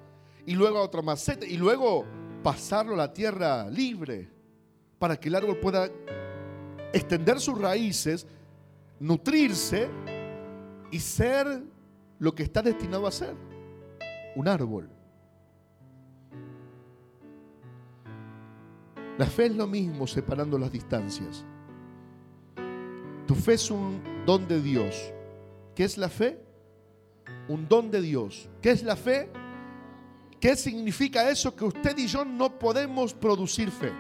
y 0.46 0.56
luego 0.56 0.80
a 0.80 0.82
otra 0.82 1.02
maceta, 1.02 1.46
y 1.46 1.58
luego 1.58 2.06
pasarlo 2.42 2.96
a 2.96 2.98
la 2.98 3.14
tierra 3.14 3.70
libre, 3.70 4.30
para 4.98 5.20
que 5.20 5.30
el 5.30 5.36
árbol 5.36 5.58
pueda 5.60 5.90
extender 6.92 7.40
sus 7.40 7.60
raíces, 7.60 8.26
nutrirse 9.00 9.90
y 10.90 11.00
ser 11.00 11.64
lo 12.18 12.34
que 12.34 12.44
está 12.44 12.62
destinado 12.62 13.06
a 13.06 13.12
ser, 13.12 13.36
un 14.36 14.48
árbol. 14.48 14.90
La 19.18 19.26
fe 19.26 19.48
es 19.48 19.56
lo 19.56 19.68
mismo 19.68 20.08
separando 20.08 20.58
las 20.58 20.72
distancias. 20.72 21.44
Tu 23.26 23.36
fe 23.36 23.54
es 23.54 23.70
un 23.70 24.02
don 24.26 24.48
de 24.48 24.62
Dios. 24.62 25.14
¿Qué 25.78 25.84
es 25.84 25.96
la 25.96 26.10
fe? 26.10 26.44
Un 27.48 27.70
don 27.70 27.92
de 27.92 28.02
Dios. 28.02 28.50
¿Qué 28.64 28.72
es 28.72 28.82
la 28.82 28.96
fe? 28.96 29.30
¿Qué 30.40 30.56
significa 30.56 31.30
eso? 31.30 31.56
Que 31.56 31.66
usted 31.66 31.96
y 32.00 32.08
yo 32.08 32.26
no 32.26 32.58
podemos 32.58 33.14
producir 33.14 33.70
fe. 33.70 33.94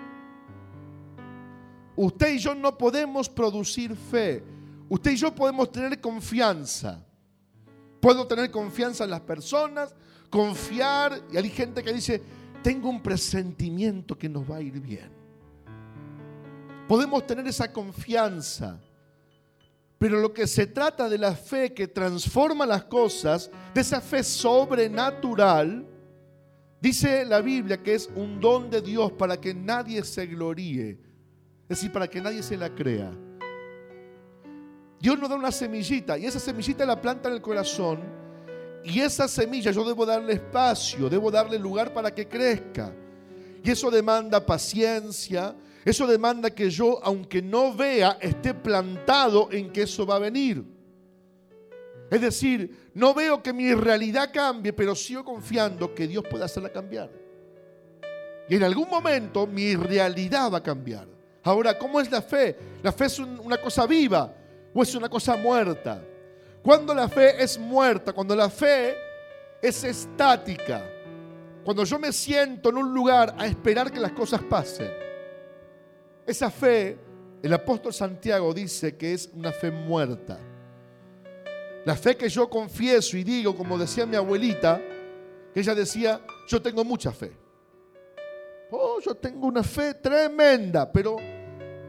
Usted 1.96 2.34
y 2.34 2.40
yo 2.40 2.56
no 2.56 2.76
podemos 2.76 3.30
producir 3.30 3.96
fe. 3.96 4.44
Usted 4.90 5.12
y 5.12 5.18
yo 5.18 5.36
podemos 5.36 5.72
tener 5.72 6.02
confianza. 6.02 7.06
Puedo 8.02 8.26
tener 8.26 8.50
confianza 8.50 9.04
en 9.04 9.12
las 9.12 9.22
personas, 9.22 9.94
confiar. 10.32 11.22
Y 11.32 11.38
hay 11.38 11.48
gente 11.48 11.84
que 11.84 11.94
dice, 11.94 12.20
tengo 12.63 12.90
un 12.90 13.04
presentimiento 13.04 14.18
que 14.18 14.28
nos 14.28 14.50
va 14.50 14.56
a 14.56 14.62
ir 14.62 14.80
bien. 14.80 15.12
Podemos 16.88 17.28
tener 17.28 17.46
esa 17.46 17.72
confianza. 17.72 18.82
Pero 19.98 20.20
lo 20.20 20.34
que 20.34 20.46
se 20.46 20.68
trata 20.68 21.10
de 21.10 21.18
la 21.18 21.34
fe 21.34 21.74
que 21.74 21.88
transforma 21.88 22.66
las 22.66 22.84
cosas, 22.84 23.50
de 23.74 23.82
esa 23.82 24.00
fe 24.00 24.24
sobrenatural, 24.24 25.88
dice 26.80 27.26
la 27.26 27.42
Biblia 27.42 27.82
que 27.82 27.96
es 27.96 28.10
un 28.16 28.40
don 28.40 28.70
de 28.70 28.82
Dios 28.82 29.12
para 29.14 29.38
que 29.38 29.54
nadie 29.54 30.04
se 30.04 30.28
gloríe. 30.28 31.00
Es 31.64 31.80
decir, 31.80 31.92
para 31.92 32.08
que 32.08 32.22
nadie 32.22 32.44
se 32.44 32.56
la 32.56 32.74
crea. 32.74 33.12
Dios 35.00 35.20
nos 35.20 35.30
da 35.30 35.36
una 35.36 35.52
semillita 35.52 36.18
y 36.18 36.26
esa 36.26 36.40
semillita 36.40 36.86
la 36.86 37.00
planta 37.00 37.30
en 37.30 37.36
el 37.36 37.42
corazón 37.42 38.00
y 38.84 39.00
esa 39.02 39.28
semilla 39.28 39.72
yo 39.72 39.84
debo 39.84 40.06
darle 40.06 40.34
espacio, 40.34 41.10
debo 41.10 41.30
darle 41.30 41.60
lugar 41.60 41.94
para 41.94 42.14
que 42.14 42.28
crezca. 42.28 42.94
Y 43.64 43.72
eso 43.72 43.92
demanda 43.92 44.46
paciencia, 44.46 45.54
eso 45.86 46.06
demanda 46.08 46.50
que 46.50 46.70
yo, 46.70 47.00
aunque 47.04 47.42
no 47.42 47.74
vea, 47.74 48.18
esté 48.22 48.54
plantado 48.54 49.50
en 49.52 49.72
que 49.72 49.84
eso 49.84 50.06
va 50.06 50.16
a 50.16 50.20
venir. 50.20 50.63
Es 52.10 52.22
decir, 52.22 52.90
no 52.94 53.13
veo 53.13 53.44
que 53.44 53.54
mi 53.54 53.74
realidad 53.74 54.32
cambie, 54.34 54.74
pero 54.74 54.96
sigo 54.96 55.24
confiando 55.24 55.94
que 55.94 56.08
Dios 56.08 56.24
puede 56.30 56.46
hacerla 56.46 56.70
cambiar. 56.70 57.10
Y 58.50 58.56
en 58.56 58.63
algún 58.63 58.90
momento 58.90 59.46
mi 59.46 59.76
realidad 59.76 60.52
va 60.52 60.60
a 60.60 60.63
cambiar. 60.63 61.08
Ahora, 61.44 61.78
¿cómo 61.78 62.00
es 62.00 62.10
la 62.10 62.22
fe? 62.22 62.58
¿La 62.82 62.92
fe 62.92 63.06
es 63.06 63.20
una 63.20 63.58
cosa 63.58 63.86
viva 63.86 64.34
o 64.74 64.84
es 64.84 64.96
una 64.96 65.10
cosa 65.10 65.36
muerta? 65.36 66.02
Cuando 66.62 66.94
la 66.94 67.08
fe 67.08 67.42
es 67.42 67.58
muerta, 67.58 68.13
cuando 68.13 68.36
la 68.36 68.50
fe 68.50 68.96
es 69.62 69.84
estática, 69.84 70.84
cuando 71.63 71.84
yo 71.84 72.00
me 72.00 72.12
siento 72.12 72.70
en 72.70 72.78
un 72.78 72.94
lugar 72.94 73.36
a 73.38 73.48
esperar 73.48 73.92
que 73.92 74.00
las 74.00 74.12
cosas 74.12 74.42
pasen, 74.44 74.92
esa 76.28 76.52
fe, 76.52 76.98
el 77.42 77.54
apóstol 77.54 77.94
Santiago 77.94 78.54
dice 78.54 78.98
que 78.98 79.13
es 79.13 79.30
una 79.34 79.54
fe 79.54 79.72
muerta. 79.72 80.38
La 81.86 81.96
fe 81.96 82.18
que 82.18 82.28
yo 82.28 82.50
confieso 82.50 83.16
y 83.16 83.24
digo, 83.24 83.56
como 83.56 83.78
decía 83.78 84.06
mi 84.06 84.18
abuelita, 84.18 84.82
que 85.54 85.62
ella 85.62 85.74
decía, 85.74 86.20
yo 86.50 86.62
tengo 86.62 86.84
mucha 86.84 87.13
fe. 87.13 87.32
Oh, 88.72 89.00
yo 89.00 89.16
tengo 89.16 89.48
una 89.48 89.63
fe 89.63 89.94
tremenda, 89.94 90.92
pero 90.92 91.16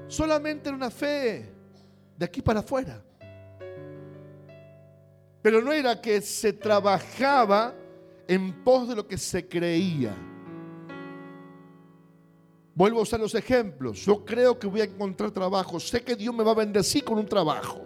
solamente 0.07 0.69
era 0.69 0.77
una 0.77 0.91
fe 0.91 1.53
de 2.17 2.25
aquí 2.25 2.41
para 2.41 2.61
afuera. 2.61 3.03
Pero 5.43 5.61
no 5.61 5.73
era 5.73 6.01
que 6.01 6.21
se 6.21 6.53
trabajaba 6.53 7.75
en 8.29 8.63
pos 8.63 8.89
de 8.89 8.95
lo 8.95 9.09
que 9.09 9.19
se 9.19 9.49
creía. 9.49 10.15
Vuelvo 12.79 13.01
a 13.01 13.03
usar 13.03 13.19
los 13.19 13.35
ejemplos. 13.35 14.05
Yo 14.05 14.25
creo 14.25 14.57
que 14.57 14.69
voy 14.69 14.83
a 14.83 14.85
encontrar 14.85 15.33
trabajo. 15.33 15.81
Sé 15.81 16.05
que 16.05 16.15
Dios 16.15 16.33
me 16.33 16.45
va 16.45 16.53
a 16.53 16.55
bendecir 16.55 17.03
con 17.03 17.19
un 17.19 17.27
trabajo. 17.27 17.85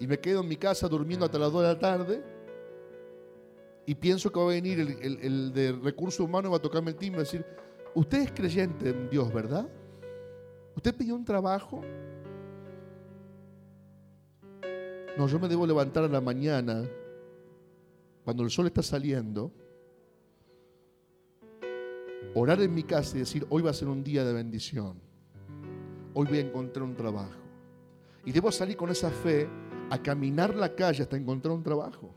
Y 0.00 0.06
me 0.06 0.18
quedo 0.18 0.40
en 0.40 0.48
mi 0.48 0.56
casa 0.56 0.88
durmiendo 0.88 1.26
hasta 1.26 1.38
las 1.38 1.52
2 1.52 1.60
de 1.60 1.68
la 1.68 1.78
tarde. 1.78 2.24
Y 3.84 3.94
pienso 3.94 4.32
que 4.32 4.38
va 4.38 4.46
a 4.46 4.48
venir 4.48 4.80
el, 4.80 5.18
el 5.20 5.52
de 5.52 5.72
recursos 5.72 6.20
humanos 6.20 6.50
va 6.50 6.56
a 6.56 6.62
tocarme 6.62 6.92
el 6.92 6.96
timbre 6.96 7.20
y 7.20 7.24
decir, 7.24 7.44
usted 7.94 8.22
es 8.22 8.32
creyente 8.32 8.88
en 8.88 9.10
Dios, 9.10 9.30
¿verdad? 9.34 9.68
¿Usted 10.74 10.94
pidió 10.94 11.14
un 11.14 11.26
trabajo? 11.26 11.82
No, 15.18 15.28
yo 15.28 15.38
me 15.38 15.48
debo 15.48 15.66
levantar 15.66 16.04
a 16.04 16.08
la 16.08 16.22
mañana, 16.22 16.88
cuando 18.24 18.44
el 18.44 18.50
sol 18.50 18.64
está 18.64 18.82
saliendo, 18.82 19.52
orar 22.34 22.60
en 22.60 22.74
mi 22.74 22.82
casa 22.82 23.16
y 23.16 23.20
decir, 23.20 23.46
hoy 23.50 23.62
va 23.62 23.70
a 23.70 23.74
ser 23.74 23.88
un 23.88 24.02
día 24.02 24.24
de 24.24 24.32
bendición. 24.32 25.00
Hoy 26.14 26.26
voy 26.26 26.38
a 26.38 26.42
encontrar 26.42 26.84
un 26.84 26.94
trabajo. 26.94 27.40
Y 28.24 28.32
debo 28.32 28.50
salir 28.50 28.76
con 28.76 28.90
esa 28.90 29.10
fe 29.10 29.48
a 29.90 29.98
caminar 29.98 30.54
la 30.54 30.74
calle 30.74 31.02
hasta 31.02 31.16
encontrar 31.16 31.54
un 31.54 31.62
trabajo. 31.62 32.14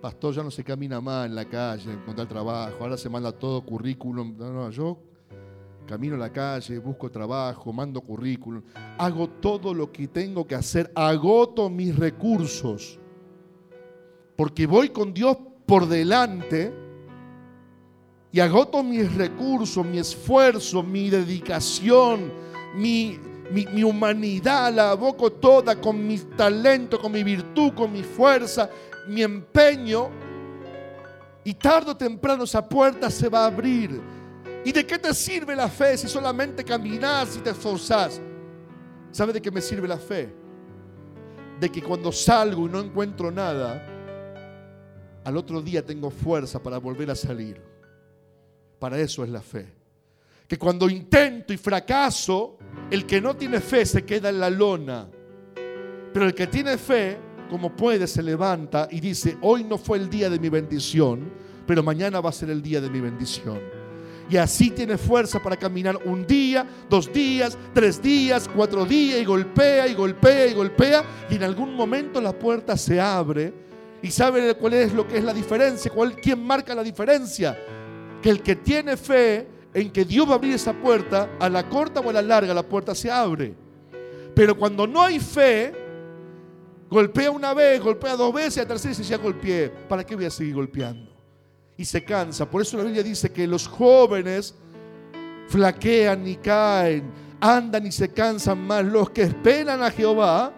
Pastor, 0.00 0.34
ya 0.34 0.42
no 0.42 0.50
se 0.50 0.62
camina 0.62 1.00
más 1.00 1.26
en 1.26 1.34
la 1.34 1.44
calle, 1.44 1.92
encontrar 1.92 2.28
trabajo, 2.28 2.76
ahora 2.80 2.96
se 2.96 3.08
manda 3.08 3.32
todo 3.32 3.64
currículum. 3.64 4.36
No, 4.36 4.52
no, 4.52 4.70
yo 4.70 4.98
camino 5.86 6.16
a 6.16 6.18
la 6.18 6.32
calle, 6.32 6.78
busco 6.78 7.10
trabajo, 7.10 7.72
mando 7.72 8.00
currículum, 8.00 8.62
hago 8.98 9.28
todo 9.28 9.72
lo 9.72 9.90
que 9.92 10.08
tengo 10.08 10.46
que 10.46 10.56
hacer, 10.56 10.90
agoto 10.94 11.70
mis 11.70 11.96
recursos, 11.96 12.98
porque 14.34 14.66
voy 14.66 14.90
con 14.90 15.14
Dios 15.14 15.38
por 15.64 15.86
delante 15.86 16.85
y 18.36 18.40
agoto 18.40 18.82
mis 18.82 19.14
recursos, 19.14 19.82
mi 19.82 19.96
esfuerzo, 19.96 20.82
mi 20.82 21.08
dedicación, 21.08 22.30
mi, 22.74 23.18
mi, 23.50 23.82
humanidad, 23.82 24.70
la 24.74 24.90
aboco 24.90 25.32
toda 25.32 25.80
con 25.80 26.06
mi 26.06 26.18
talento, 26.18 27.00
con 27.00 27.12
mi 27.12 27.24
virtud, 27.24 27.72
con 27.72 27.90
mi 27.90 28.02
fuerza, 28.02 28.68
mi 29.08 29.22
empeño. 29.22 30.10
Y 31.44 31.54
tarde 31.54 31.92
o 31.92 31.96
temprano 31.96 32.44
esa 32.44 32.68
puerta 32.68 33.08
se 33.08 33.26
va 33.30 33.44
a 33.44 33.46
abrir 33.46 34.02
¿Y 34.66 34.70
de 34.70 34.84
qué 34.84 34.98
te 34.98 35.14
sirve 35.14 35.56
la 35.56 35.70
fe 35.70 35.96
si 35.96 36.06
solamente 36.06 36.62
caminas 36.62 37.38
y 37.38 37.38
te 37.38 37.48
esforzas? 37.48 38.20
¿Sabe 39.12 39.32
de 39.32 39.40
qué 39.40 39.50
me 39.50 39.62
sirve 39.62 39.88
la 39.88 39.96
fe? 39.96 40.30
De 41.58 41.72
que 41.72 41.80
cuando 41.80 42.12
salgo 42.12 42.66
y 42.66 42.70
no 42.70 42.80
encuentro 42.80 43.30
nada, 43.30 43.82
al 45.24 45.38
otro 45.38 45.62
día 45.62 45.82
tengo 45.82 46.10
fuerza 46.10 46.62
para 46.62 46.76
volver 46.76 47.10
a 47.10 47.14
salir. 47.14 47.75
Para 48.78 48.98
eso 48.98 49.24
es 49.24 49.30
la 49.30 49.40
fe. 49.40 49.66
Que 50.46 50.58
cuando 50.58 50.88
intento 50.88 51.52
y 51.52 51.56
fracaso, 51.56 52.58
el 52.90 53.04
que 53.04 53.20
no 53.20 53.34
tiene 53.36 53.60
fe 53.60 53.84
se 53.84 54.04
queda 54.04 54.28
en 54.28 54.40
la 54.40 54.50
lona. 54.50 55.08
Pero 56.12 56.26
el 56.26 56.34
que 56.34 56.46
tiene 56.46 56.78
fe, 56.78 57.18
como 57.50 57.74
puede, 57.74 58.06
se 58.06 58.22
levanta 58.22 58.88
y 58.90 59.00
dice, 59.00 59.36
hoy 59.42 59.64
no 59.64 59.76
fue 59.76 59.98
el 59.98 60.08
día 60.08 60.30
de 60.30 60.38
mi 60.38 60.48
bendición, 60.48 61.32
pero 61.66 61.82
mañana 61.82 62.20
va 62.20 62.30
a 62.30 62.32
ser 62.32 62.50
el 62.50 62.62
día 62.62 62.80
de 62.80 62.90
mi 62.90 63.00
bendición. 63.00 63.60
Y 64.28 64.36
así 64.36 64.70
tiene 64.70 64.98
fuerza 64.98 65.40
para 65.40 65.56
caminar 65.56 65.98
un 66.04 66.26
día, 66.26 66.66
dos 66.90 67.12
días, 67.12 67.56
tres 67.72 68.02
días, 68.02 68.48
cuatro 68.52 68.84
días 68.84 69.20
y 69.20 69.24
golpea 69.24 69.86
y 69.86 69.94
golpea 69.94 70.46
y 70.46 70.54
golpea. 70.54 71.04
Y 71.30 71.36
en 71.36 71.44
algún 71.44 71.74
momento 71.74 72.20
la 72.20 72.32
puerta 72.32 72.76
se 72.76 73.00
abre. 73.00 73.52
¿Y 74.02 74.10
sabe 74.10 74.54
cuál 74.54 74.74
es 74.74 74.92
lo 74.92 75.06
que 75.06 75.18
es 75.18 75.24
la 75.24 75.32
diferencia? 75.32 75.90
¿Cuál, 75.92 76.16
¿Quién 76.16 76.42
marca 76.44 76.74
la 76.74 76.82
diferencia? 76.82 77.56
El 78.26 78.42
que 78.42 78.56
tiene 78.56 78.96
fe 78.96 79.46
en 79.72 79.90
que 79.90 80.04
Dios 80.04 80.28
va 80.28 80.32
a 80.32 80.34
abrir 80.36 80.54
esa 80.54 80.72
puerta, 80.72 81.30
a 81.38 81.48
la 81.48 81.68
corta 81.68 82.00
o 82.00 82.10
a 82.10 82.12
la 82.12 82.22
larga 82.22 82.52
la 82.52 82.62
puerta 82.62 82.94
se 82.94 83.10
abre. 83.10 83.54
Pero 84.34 84.56
cuando 84.56 84.86
no 84.86 85.02
hay 85.02 85.20
fe, 85.20 85.72
golpea 86.90 87.30
una 87.30 87.54
vez, 87.54 87.80
golpea 87.80 88.16
dos 88.16 88.34
veces, 88.34 88.58
a 88.58 88.66
tercera 88.66 88.90
dice 88.90 89.04
ya 89.04 89.16
golpeé. 89.16 89.70
¿Para 89.70 90.04
qué 90.04 90.14
voy 90.14 90.24
a 90.24 90.30
seguir 90.30 90.54
golpeando? 90.54 91.16
y 91.76 91.84
se 91.84 92.02
cansa. 92.02 92.48
Por 92.48 92.62
eso 92.62 92.76
la 92.76 92.84
Biblia 92.84 93.02
dice 93.02 93.30
que 93.30 93.46
los 93.46 93.68
jóvenes 93.68 94.54
flaquean 95.48 96.26
y 96.26 96.36
caen, 96.36 97.10
andan 97.40 97.86
y 97.86 97.92
se 97.92 98.08
cansan 98.08 98.66
más. 98.66 98.84
Los 98.84 99.10
que 99.10 99.22
esperan 99.22 99.82
a 99.82 99.90
Jehová 99.90 100.52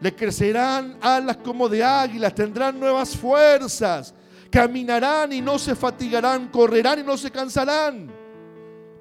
le 0.00 0.14
crecerán 0.14 0.98
alas 1.00 1.38
como 1.38 1.68
de 1.68 1.82
águilas, 1.82 2.34
tendrán 2.34 2.78
nuevas 2.78 3.16
fuerzas, 3.16 4.14
caminarán 4.56 5.34
y 5.34 5.42
no 5.42 5.58
se 5.58 5.74
fatigarán, 5.74 6.48
correrán 6.48 7.00
y 7.00 7.02
no 7.02 7.18
se 7.18 7.30
cansarán. 7.30 8.10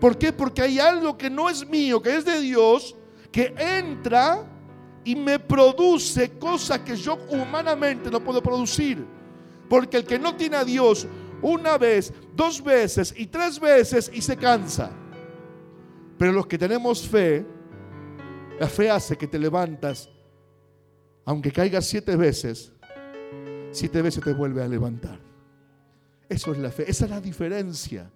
¿Por 0.02 0.18
qué? 0.18 0.34
Porque 0.34 0.62
hay 0.62 0.80
algo 0.80 1.18
que 1.18 1.30
no 1.30 1.50
es 1.50 1.66
mío, 1.66 2.02
que 2.02 2.14
es 2.14 2.26
de 2.26 2.42
Dios, 2.42 2.94
que 3.32 3.56
entra 3.58 4.46
y 5.06 5.16
me 5.16 5.40
produce 5.40 6.38
cosas 6.38 6.80
que 6.80 6.98
yo 6.98 7.18
humanamente 7.30 8.12
no 8.12 8.22
puedo 8.22 8.44
producir. 8.44 9.06
Porque 9.70 9.96
el 9.96 10.04
que 10.04 10.20
no 10.20 10.36
tiene 10.36 10.58
a 10.58 10.66
Dios 10.66 11.08
una 11.42 11.78
vez, 11.78 12.12
dos 12.36 12.62
veces 12.62 13.14
y 13.16 13.28
tres 13.28 13.58
veces 13.58 14.12
y 14.14 14.22
se 14.22 14.36
cansa. 14.36 14.92
Pero 16.18 16.34
los 16.34 16.48
que 16.48 16.58
tenemos 16.58 17.08
fe, 17.08 17.46
la 18.60 18.68
fe 18.68 18.92
hace 18.92 19.16
que 19.16 19.28
te 19.28 19.40
levantas, 19.40 20.10
aunque 21.24 21.54
caigas 21.54 21.86
siete 21.86 22.18
veces, 22.18 22.74
siete 23.72 24.02
veces 24.02 24.22
te 24.22 24.34
vuelve 24.34 24.62
a 24.62 24.68
levantar. 24.68 25.25
Eso 26.28 26.52
es 26.52 26.58
la 26.58 26.72
fe, 26.72 26.90
esa 26.90 27.06
es 27.06 27.12
la 27.12 27.22
diferencia. 27.22 28.10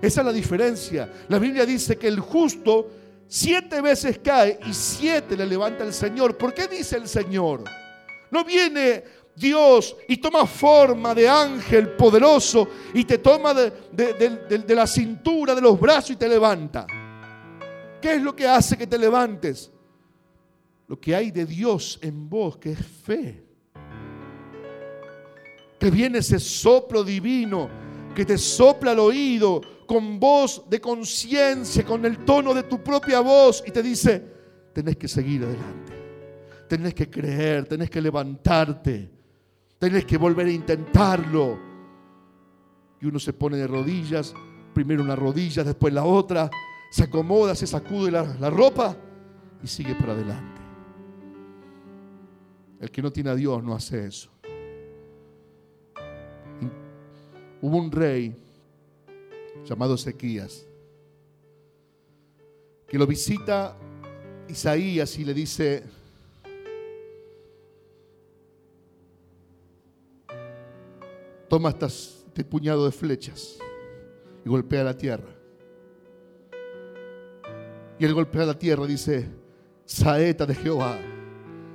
Esa 0.00 0.20
es 0.20 0.26
la 0.26 0.32
diferencia. 0.32 1.12
La 1.28 1.38
Biblia 1.38 1.66
dice 1.66 1.96
que 1.96 2.08
el 2.08 2.20
justo 2.20 2.88
siete 3.26 3.80
veces 3.80 4.18
cae 4.18 4.58
y 4.66 4.72
siete 4.72 5.36
le 5.36 5.46
levanta 5.46 5.84
el 5.84 5.92
Señor. 5.92 6.38
¿Por 6.38 6.54
qué 6.54 6.66
dice 6.66 6.96
el 6.96 7.06
Señor? 7.06 7.64
No 8.30 8.44
viene 8.44 9.04
Dios 9.36 9.96
y 10.08 10.16
toma 10.16 10.46
forma 10.46 11.14
de 11.14 11.28
ángel 11.28 11.90
poderoso 11.90 12.68
y 12.94 13.04
te 13.04 13.18
toma 13.18 13.54
de, 13.54 14.64
la 14.68 14.86
cintura, 14.86 15.54
de 15.54 15.60
los 15.60 15.78
brazos 15.78 16.12
y 16.12 16.16
te 16.16 16.28
levanta. 16.28 16.86
¿Qué 18.00 18.14
es 18.14 18.22
lo 18.22 18.34
que 18.34 18.46
hace 18.46 18.78
que 18.78 18.86
te 18.86 18.98
levantes? 18.98 19.70
Lo 20.86 20.98
que 20.98 21.14
hay 21.14 21.30
de 21.30 21.44
Dios 21.44 21.98
en 22.02 22.28
vos, 22.28 22.56
que 22.56 22.72
es 22.72 22.86
fe. 22.86 23.49
Que 25.80 25.90
viene 25.90 26.18
ese 26.18 26.38
soplo 26.38 27.02
divino 27.02 27.68
que 28.14 28.24
te 28.24 28.38
sopla 28.38 28.92
al 28.92 29.00
oído 29.00 29.60
con 29.86 30.20
voz 30.20 30.62
de 30.70 30.80
conciencia, 30.80 31.84
con 31.84 32.04
el 32.04 32.24
tono 32.24 32.54
de 32.54 32.62
tu 32.62 32.80
propia 32.84 33.18
voz 33.18 33.64
y 33.66 33.72
te 33.72 33.82
dice, 33.82 34.24
tenés 34.72 34.96
que 34.96 35.08
seguir 35.08 35.42
adelante, 35.42 35.92
tenés 36.68 36.94
que 36.94 37.10
creer, 37.10 37.66
tenés 37.66 37.90
que 37.90 38.00
levantarte 38.00 39.10
Tenés 39.80 40.04
que 40.04 40.18
volver 40.18 40.46
a 40.46 40.50
intentarlo. 40.50 41.58
Y 43.00 43.06
uno 43.06 43.18
se 43.18 43.32
pone 43.32 43.56
de 43.56 43.66
rodillas, 43.66 44.34
primero 44.74 45.02
una 45.02 45.16
rodilla, 45.16 45.64
después 45.64 45.92
la 45.94 46.04
otra, 46.04 46.50
se 46.90 47.04
acomoda, 47.04 47.54
se 47.54 47.66
sacude 47.66 48.10
la, 48.10 48.24
la 48.38 48.50
ropa 48.50 48.94
y 49.62 49.66
sigue 49.66 49.94
para 49.94 50.12
adelante. 50.12 50.60
El 52.78 52.90
que 52.90 53.00
no 53.00 53.10
tiene 53.10 53.30
a 53.30 53.34
Dios 53.34 53.64
no 53.64 53.74
hace 53.74 54.06
eso. 54.06 54.30
Hubo 57.62 57.76
un 57.76 57.92
rey 57.92 58.34
llamado 59.64 59.94
Ezequías 59.94 60.66
que 62.90 62.98
lo 62.98 63.06
visita 63.06 63.76
Isaías 64.48 65.16
y 65.16 65.24
le 65.24 65.32
dice, 65.32 65.84
toma 71.48 71.70
este 71.70 72.44
puñado 72.44 72.84
de 72.84 72.90
flechas 72.90 73.58
y 74.44 74.48
golpea 74.48 74.82
la 74.82 74.96
tierra. 74.96 75.28
Y 77.96 78.04
él 78.04 78.12
golpea 78.12 78.46
la 78.46 78.58
tierra 78.58 78.84
y 78.86 78.88
dice, 78.88 79.28
saeta 79.84 80.44
de 80.44 80.54
Jehová, 80.56 80.98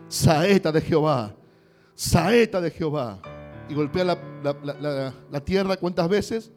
saeta 0.09 0.69
de 0.69 0.81
Jehová, 0.81 1.33
saeta 1.93 2.59
de 2.59 2.71
Jehová. 2.71 3.21
Y 3.69 3.73
golpea 3.73 4.03
la, 4.03 5.13
la 5.31 5.45
tierra 5.45 5.77
cuántas 5.77 6.07
veces? 6.07 6.51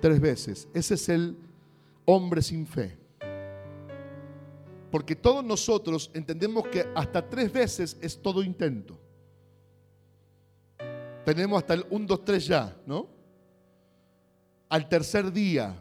Tres 0.00 0.20
veces. 0.20 0.68
Ese 0.74 0.94
es 0.94 1.08
el 1.08 1.36
hombre 2.04 2.42
sin 2.42 2.66
fe. 2.66 2.98
Porque 4.90 5.16
todos 5.16 5.42
nosotros 5.42 6.10
entendemos 6.12 6.68
que 6.68 6.86
hasta 6.94 7.26
tres 7.28 7.52
veces 7.52 7.96
es 8.00 8.20
todo 8.20 8.42
intento. 8.42 8.98
Tenemos 11.24 11.58
hasta 11.58 11.74
el 11.74 11.86
1, 11.88 12.06
2, 12.06 12.24
3 12.24 12.46
ya, 12.46 12.76
¿no? 12.84 13.08
Al 14.68 14.88
tercer 14.88 15.32
día. 15.32 15.74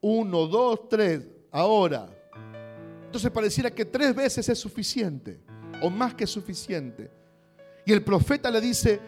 1, 0.00 0.46
2, 0.46 0.88
3, 0.88 1.28
ahora. 1.50 2.08
Entonces 3.04 3.30
pareciera 3.30 3.70
que 3.70 3.84
tres 3.84 4.14
veces 4.14 4.48
es 4.48 4.58
suficiente, 4.58 5.40
o 5.82 5.90
más 5.90 6.14
que 6.14 6.26
suficiente. 6.26 7.10
Y 7.88 7.92
el 7.94 8.02
profeta 8.02 8.50
le 8.50 8.60
dice, 8.60 9.00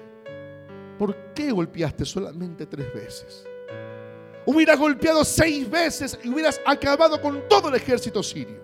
¿por 0.98 1.34
qué 1.34 1.52
golpeaste 1.52 2.06
solamente 2.06 2.64
tres 2.64 2.90
veces? 2.94 3.46
Hubieras 4.46 4.78
golpeado 4.78 5.22
seis 5.22 5.68
veces 5.68 6.18
y 6.24 6.30
hubieras 6.30 6.58
acabado 6.64 7.20
con 7.20 7.46
todo 7.46 7.68
el 7.68 7.74
ejército 7.74 8.22
sirio. 8.22 8.58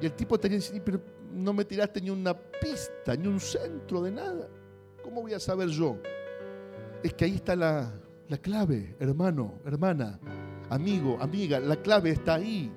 Y 0.00 0.06
el 0.06 0.12
tipo 0.12 0.38
tenía 0.38 0.60
que 0.60 0.80
pero 0.80 1.00
no 1.32 1.52
me 1.52 1.64
tiraste 1.64 2.00
ni 2.00 2.10
una 2.10 2.32
pista, 2.32 3.16
ni 3.16 3.26
un 3.26 3.40
centro 3.40 4.02
de 4.02 4.12
nada. 4.12 4.48
¿Cómo 5.02 5.22
voy 5.22 5.34
a 5.34 5.40
saber 5.40 5.68
yo? 5.70 5.98
Es 7.02 7.12
que 7.12 7.24
ahí 7.24 7.34
está 7.34 7.56
la, 7.56 7.92
la 8.28 8.38
clave, 8.38 8.94
hermano, 9.00 9.58
hermana, 9.64 10.20
amigo, 10.68 11.18
amiga. 11.20 11.58
La 11.58 11.74
clave 11.74 12.10
está 12.10 12.34
ahí. 12.34 12.72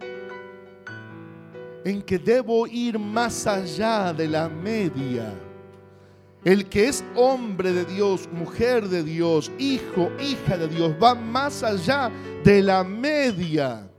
En 1.86 2.02
que 2.02 2.18
debo 2.18 2.66
ir 2.68 2.98
más 2.98 3.46
allá 3.46 4.14
de 4.14 4.28
la 4.28 4.48
media. 4.48 5.34
El 6.44 6.68
que 6.68 6.90
es 6.90 7.04
hombre 7.16 7.72
de 7.72 7.86
Dios, 7.86 8.28
mujer 8.32 8.90
de 8.90 9.04
Dios, 9.04 9.52
hijo, 9.58 10.12
hija 10.20 10.58
de 10.58 10.68
Dios, 10.68 10.94
va 11.02 11.16
más 11.16 11.64
allá 11.64 12.12
de 12.44 12.62
la 12.62 12.84
media. 12.84 13.90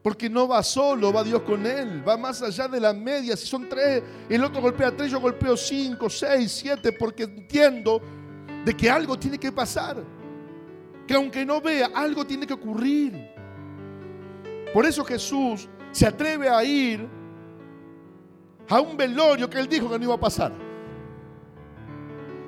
Porque 0.00 0.30
no 0.30 0.46
va 0.46 0.62
solo, 0.62 1.12
va 1.12 1.24
Dios 1.24 1.42
con 1.42 1.66
él. 1.66 2.06
Va 2.06 2.16
más 2.16 2.40
allá 2.40 2.68
de 2.68 2.78
la 2.78 2.92
media. 2.92 3.36
Si 3.36 3.46
son 3.46 3.68
tres, 3.68 4.04
el 4.28 4.44
otro 4.44 4.62
golpea 4.62 4.96
tres, 4.96 5.10
yo 5.10 5.20
golpeo 5.20 5.56
cinco, 5.56 6.08
seis, 6.08 6.52
siete, 6.52 6.92
porque 6.92 7.24
entiendo 7.24 8.00
de 8.64 8.72
que 8.76 8.88
algo 8.88 9.18
tiene 9.18 9.36
que 9.36 9.50
pasar. 9.50 9.96
Que 11.08 11.14
aunque 11.14 11.44
no 11.44 11.60
vea, 11.60 11.90
algo 11.92 12.24
tiene 12.24 12.46
que 12.46 12.54
ocurrir. 12.54 13.30
Por 14.72 14.86
eso 14.86 15.04
Jesús 15.04 15.68
se 15.96 16.06
atreve 16.06 16.46
a 16.46 16.62
ir 16.62 17.08
a 18.68 18.80
un 18.82 18.98
velorio 18.98 19.48
que 19.48 19.58
él 19.58 19.66
dijo 19.66 19.88
que 19.88 19.98
no 19.98 20.04
iba 20.04 20.14
a 20.14 20.20
pasar. 20.20 20.52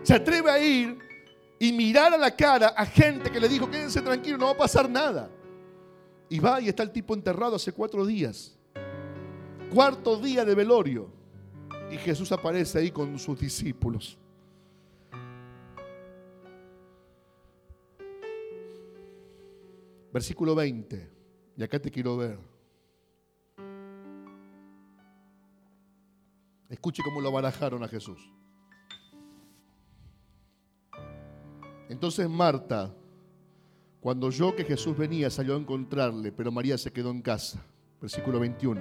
Se 0.03 0.13
atreve 0.13 0.51
a 0.51 0.59
ir 0.59 0.99
y 1.59 1.73
mirar 1.73 2.13
a 2.13 2.19
la 2.19 2.31
cara 2.37 2.75
a 2.77 2.85
gente 2.85 3.31
que 3.31 3.41
le 3.41 3.49
dijo, 3.49 3.71
quédense 3.71 4.03
tranquilos, 4.03 4.39
no 4.39 4.45
va 4.45 4.53
a 4.53 4.57
pasar 4.59 4.91
nada. 4.91 5.31
Y 6.29 6.39
va 6.41 6.61
y 6.61 6.69
está 6.69 6.83
el 6.83 6.91
tipo 6.91 7.15
enterrado 7.15 7.57
hace 7.57 7.73
cuatro 7.73 8.05
días. 8.05 8.55
Cuarto 9.73 10.19
día 10.19 10.45
de 10.45 10.55
velorio. 10.55 11.11
Y 11.91 11.97
Jesús 11.97 12.31
aparece 12.33 12.81
ahí 12.81 12.91
con 12.91 13.19
sus 13.19 13.41
discípulos. 13.41 14.19
Versículo 20.13 20.55
20. 20.55 21.11
Y 21.57 21.63
acá 21.63 21.79
te 21.79 21.91
quiero 21.91 22.15
ver. 22.19 22.58
Escuche 26.69 27.03
cómo 27.03 27.21
lo 27.21 27.33
barajaron 27.33 27.83
a 27.83 27.89
Jesús. 27.89 28.31
Entonces 31.89 32.29
Marta, 32.29 32.95
cuando 34.01 34.27
oyó 34.27 34.55
que 34.55 34.65
Jesús 34.65 34.97
venía, 34.97 35.31
salió 35.31 35.55
a 35.55 35.59
encontrarle, 35.59 36.31
pero 36.33 36.53
María 36.53 36.77
se 36.77 36.93
quedó 36.93 37.11
en 37.11 37.23
casa. 37.23 37.65
Versículo 38.01 38.39
21. 38.39 38.81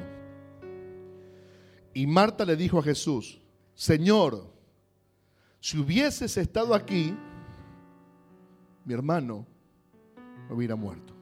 Y 1.93 2.05
Marta 2.05 2.45
le 2.45 2.55
dijo 2.55 2.79
a 2.79 2.83
Jesús, 2.83 3.41
Señor, 3.73 4.51
si 5.59 5.79
hubieses 5.79 6.37
estado 6.37 6.75
aquí, 6.75 7.15
mi 8.85 8.93
hermano 8.93 9.47
no 10.47 10.55
hubiera 10.55 10.75
muerto. 10.75 11.13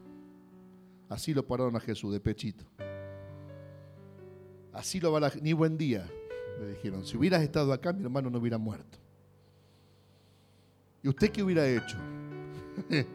Así 1.08 1.32
lo 1.32 1.46
pararon 1.46 1.76
a 1.76 1.80
Jesús 1.80 2.12
de 2.12 2.20
pechito. 2.20 2.64
Así 4.72 5.00
lo 5.00 5.12
barajaron. 5.12 5.44
Ni 5.44 5.52
buen 5.52 5.78
día, 5.78 6.06
le 6.60 6.70
dijeron. 6.70 7.04
Si 7.04 7.16
hubieras 7.16 7.42
estado 7.42 7.72
acá, 7.72 7.92
mi 7.92 8.02
hermano 8.02 8.30
no 8.30 8.38
hubiera 8.38 8.58
muerto. 8.58 8.98
¿Y 11.02 11.08
usted 11.08 11.30
qué 11.30 11.42
hubiera 11.42 11.68
hecho? 11.68 11.96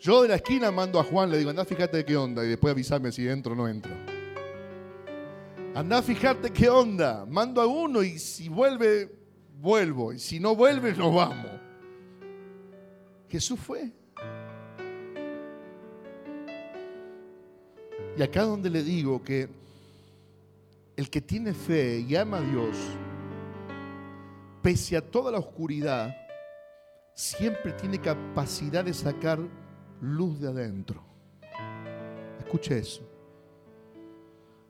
Yo 0.00 0.22
de 0.22 0.28
la 0.28 0.36
esquina 0.36 0.70
mando 0.70 0.98
a 0.98 1.04
Juan, 1.04 1.30
le 1.30 1.36
digo, 1.38 1.50
anda 1.50 1.64
fíjate 1.64 2.04
qué 2.04 2.16
onda 2.16 2.44
y 2.44 2.48
después 2.48 2.72
avísame 2.72 3.12
si 3.12 3.28
entro 3.28 3.52
o 3.52 3.56
no 3.56 3.68
entro. 3.68 3.92
Anda 5.74 6.02
fíjate 6.02 6.50
qué 6.50 6.68
onda. 6.68 7.26
Mando 7.26 7.60
a 7.60 7.66
uno 7.66 8.02
y 8.02 8.18
si 8.18 8.48
vuelve, 8.48 9.14
vuelvo. 9.60 10.12
Y 10.12 10.18
si 10.18 10.40
no 10.40 10.56
vuelve, 10.56 10.92
nos 10.96 11.14
vamos. 11.14 11.52
Jesús 13.28 13.60
fue. 13.60 13.92
Y 18.16 18.22
acá 18.22 18.42
donde 18.42 18.70
le 18.70 18.82
digo 18.82 19.22
que 19.22 19.59
el 21.00 21.08
que 21.08 21.22
tiene 21.22 21.54
fe 21.54 22.04
y 22.06 22.14
ama 22.14 22.36
a 22.36 22.42
Dios, 22.42 22.76
pese 24.60 24.98
a 24.98 25.00
toda 25.00 25.32
la 25.32 25.38
oscuridad, 25.38 26.14
siempre 27.14 27.72
tiene 27.72 27.98
capacidad 27.98 28.84
de 28.84 28.92
sacar 28.92 29.38
luz 30.02 30.38
de 30.38 30.48
adentro. 30.48 31.02
Escuche 32.38 32.76
eso. 32.76 33.02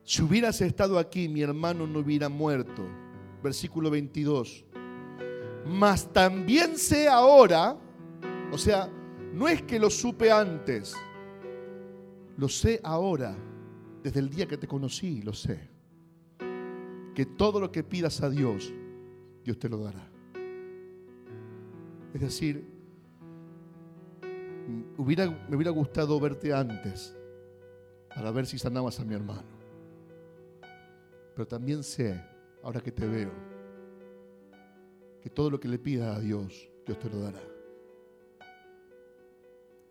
Si 0.04 0.22
hubieras 0.22 0.60
estado 0.60 1.00
aquí, 1.00 1.28
mi 1.28 1.42
hermano 1.42 1.84
no 1.84 1.98
hubiera 1.98 2.28
muerto. 2.28 2.86
Versículo 3.42 3.90
22. 3.90 4.64
Mas 5.66 6.12
también 6.12 6.78
sé 6.78 7.08
ahora, 7.08 7.76
o 8.52 8.56
sea, 8.56 8.88
no 9.34 9.48
es 9.48 9.62
que 9.62 9.80
lo 9.80 9.90
supe 9.90 10.30
antes, 10.30 10.94
lo 12.36 12.48
sé 12.48 12.80
ahora, 12.84 13.36
desde 14.04 14.20
el 14.20 14.30
día 14.30 14.46
que 14.46 14.56
te 14.56 14.68
conocí, 14.68 15.22
lo 15.22 15.32
sé. 15.32 15.79
Que 17.20 17.26
todo 17.26 17.60
lo 17.60 17.70
que 17.70 17.84
pidas 17.84 18.22
a 18.22 18.30
Dios, 18.30 18.72
Dios 19.44 19.58
te 19.58 19.68
lo 19.68 19.76
dará. 19.76 20.10
Es 22.14 22.20
decir, 22.22 22.64
hubiera, 24.96 25.26
me 25.46 25.54
hubiera 25.54 25.70
gustado 25.70 26.18
verte 26.18 26.54
antes 26.54 27.14
para 28.08 28.30
ver 28.30 28.46
si 28.46 28.58
sanabas 28.58 29.00
a 29.00 29.04
mi 29.04 29.12
hermano. 29.12 29.50
Pero 31.34 31.46
también 31.46 31.82
sé, 31.82 32.18
ahora 32.62 32.80
que 32.80 32.90
te 32.90 33.06
veo, 33.06 33.32
que 35.20 35.28
todo 35.28 35.50
lo 35.50 35.60
que 35.60 35.68
le 35.68 35.78
pidas 35.78 36.16
a 36.16 36.20
Dios, 36.20 36.70
Dios 36.86 36.98
te 36.98 37.10
lo 37.10 37.20
dará. 37.20 37.42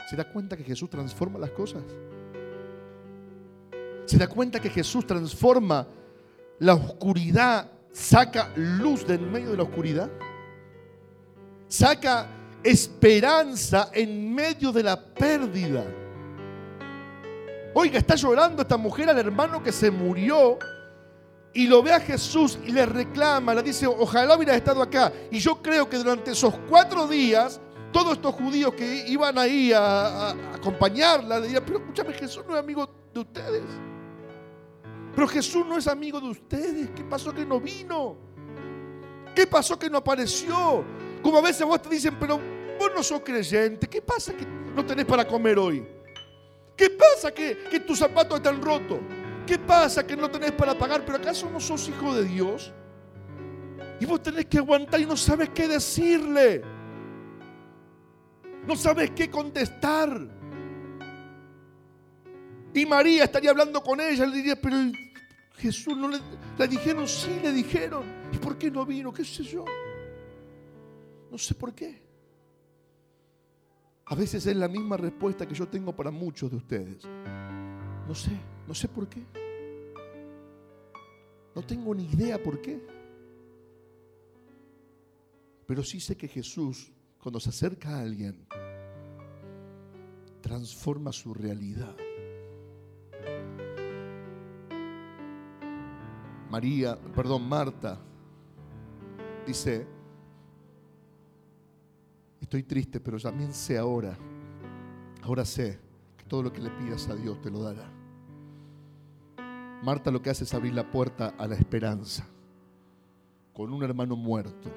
¿Se 0.09 0.15
da 0.15 0.33
cuenta 0.33 0.57
que 0.57 0.63
Jesús 0.63 0.89
transforma 0.89 1.37
las 1.37 1.51
cosas? 1.51 1.83
¿Se 4.07 4.17
da 4.17 4.27
cuenta 4.27 4.59
que 4.59 4.71
Jesús 4.71 5.05
transforma 5.05 5.87
la 6.59 6.73
oscuridad, 6.73 7.71
saca 7.91 8.51
luz 8.55 9.05
de 9.07 9.15
en 9.15 9.31
medio 9.31 9.51
de 9.51 9.57
la 9.57 9.63
oscuridad? 9.63 10.09
Saca 11.67 12.27
esperanza 12.63 13.89
en 13.93 14.33
medio 14.33 14.71
de 14.71 14.83
la 14.83 14.99
pérdida. 14.99 15.85
Oiga, 17.73 17.99
está 17.99 18.15
llorando 18.15 18.61
esta 18.61 18.77
mujer 18.77 19.09
al 19.09 19.19
hermano 19.19 19.61
que 19.61 19.71
se 19.71 19.91
murió 19.91 20.57
y 21.53 21.67
lo 21.67 21.81
ve 21.81 21.93
a 21.93 21.99
Jesús 21.99 22.59
y 22.65 22.71
le 22.71 22.85
reclama, 22.85 23.53
le 23.55 23.63
dice, 23.63 23.87
ojalá 23.87 24.35
hubiera 24.35 24.55
estado 24.55 24.81
acá. 24.81 25.11
Y 25.31 25.39
yo 25.39 25.61
creo 25.61 25.89
que 25.89 25.97
durante 25.97 26.31
esos 26.31 26.53
cuatro 26.69 27.07
días, 27.07 27.59
todos 27.91 28.13
estos 28.13 28.35
judíos 28.35 28.73
que 28.73 29.07
iban 29.07 29.37
ahí 29.37 29.71
a, 29.73 30.31
acompañarla, 30.53 31.39
le 31.39 31.47
dirían, 31.47 31.63
pero 31.65 31.79
escúchame, 31.79 32.13
Jesús 32.13 32.43
no 32.47 32.53
es 32.53 32.59
amigo 32.59 32.89
de 33.13 33.19
ustedes. 33.19 33.63
Pero 35.19 35.27
Jesús 35.27 35.65
no 35.65 35.77
es 35.77 35.85
amigo 35.85 36.21
de 36.21 36.29
ustedes. 36.29 36.91
¿Qué 36.95 37.03
pasó 37.03 37.33
que 37.33 37.45
no 37.45 37.59
vino? 37.59 38.15
¿Qué 39.35 39.45
pasó 39.45 39.77
que 39.77 39.89
no 39.89 39.97
apareció? 39.97 40.85
Como 41.21 41.39
a 41.39 41.41
veces 41.41 41.67
vos 41.67 41.81
te 41.81 41.89
dicen, 41.89 42.15
pero 42.17 42.39
vos 42.79 42.89
no 42.95 43.03
sos 43.03 43.19
creyente. 43.19 43.85
¿Qué 43.89 44.01
pasa 44.01 44.31
que 44.31 44.45
no 44.45 44.85
tenés 44.85 45.03
para 45.03 45.27
comer 45.27 45.59
hoy? 45.59 45.85
¿Qué 46.73 46.89
pasa 46.91 47.33
que, 47.33 47.65
que 47.69 47.81
tus 47.81 47.99
zapatos 47.99 48.37
están 48.37 48.61
rotos? 48.61 48.99
¿Qué 49.45 49.59
pasa 49.59 50.07
que 50.07 50.15
no 50.15 50.31
tenés 50.31 50.53
para 50.53 50.73
pagar? 50.77 51.03
¿Pero 51.03 51.17
acaso 51.17 51.49
no 51.49 51.59
sos 51.59 51.89
hijo 51.89 52.15
de 52.15 52.23
Dios? 52.23 52.71
Y 53.99 54.05
vos 54.05 54.23
tenés 54.23 54.45
que 54.45 54.59
aguantar 54.59 55.01
y 55.01 55.05
no 55.05 55.17
sabes 55.17 55.49
qué 55.49 55.67
decirle. 55.67 56.61
No 58.65 58.73
sabes 58.77 59.11
qué 59.11 59.29
contestar. 59.29 60.17
Y 62.73 62.85
María 62.85 63.25
estaría 63.25 63.49
hablando 63.49 63.83
con 63.83 63.99
ella, 63.99 64.25
le 64.25 64.37
diría, 64.37 64.55
pero 64.55 64.77
Jesús 65.59 65.95
no 65.97 66.07
le, 66.07 66.19
le 66.57 66.67
dijeron, 66.67 67.07
sí, 67.07 67.39
le 67.43 67.51
dijeron. 67.51 68.03
¿Y 68.31 68.37
por 68.37 68.57
qué 68.57 68.71
no 68.71 68.85
vino? 68.85 69.13
¿Qué 69.13 69.25
sé 69.25 69.43
yo? 69.43 69.65
No 71.29 71.37
sé 71.37 71.53
por 71.53 71.73
qué. 71.73 72.01
A 74.05 74.15
veces 74.15 74.45
es 74.45 74.55
la 74.55 74.67
misma 74.67 74.97
respuesta 74.97 75.47
que 75.47 75.53
yo 75.53 75.67
tengo 75.67 75.95
para 75.95 76.11
muchos 76.11 76.49
de 76.49 76.57
ustedes. 76.57 77.03
No 78.07 78.15
sé, 78.15 78.31
no 78.67 78.73
sé 78.73 78.87
por 78.87 79.07
qué. 79.07 79.23
No 81.55 81.61
tengo 81.61 81.93
ni 81.93 82.05
idea 82.05 82.41
por 82.41 82.61
qué. 82.61 82.81
Pero 85.67 85.83
sí 85.83 85.99
sé 85.99 86.15
que 86.15 86.27
Jesús, 86.27 86.91
cuando 87.19 87.39
se 87.39 87.49
acerca 87.49 87.97
a 87.97 88.01
alguien, 88.01 88.47
transforma 90.41 91.11
su 91.11 91.33
realidad. 91.33 91.95
María, 96.49 96.97
perdón, 97.15 97.47
Marta, 97.47 97.99
dice, 99.45 99.85
estoy 102.41 102.63
triste, 102.63 102.99
pero 102.99 103.19
también 103.19 103.53
sé 103.53 103.77
ahora, 103.77 104.17
ahora 105.21 105.45
sé 105.45 105.79
que 106.17 106.23
todo 106.25 106.43
lo 106.43 106.51
que 106.51 106.61
le 106.61 106.71
pidas 106.71 107.07
a 107.07 107.15
Dios 107.15 107.39
te 107.41 107.51
lo 107.51 107.61
dará. 107.61 107.89
Marta 109.83 110.11
lo 110.11 110.21
que 110.21 110.29
hace 110.29 110.43
es 110.43 110.53
abrir 110.53 110.73
la 110.73 110.89
puerta 110.89 111.35
a 111.37 111.47
la 111.47 111.55
esperanza 111.55 112.27
con 113.53 113.71
un 113.71 113.83
hermano 113.83 114.15
muerto. 114.15 114.69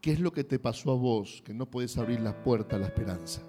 ¿Qué 0.00 0.12
es 0.12 0.20
lo 0.20 0.32
que 0.32 0.44
te 0.44 0.58
pasó 0.58 0.92
a 0.92 0.94
vos 0.94 1.42
que 1.44 1.52
no 1.52 1.66
puedes 1.66 1.96
abrir 1.98 2.20
la 2.20 2.42
puerta 2.42 2.76
a 2.76 2.78
la 2.78 2.86
esperanza? 2.86 3.42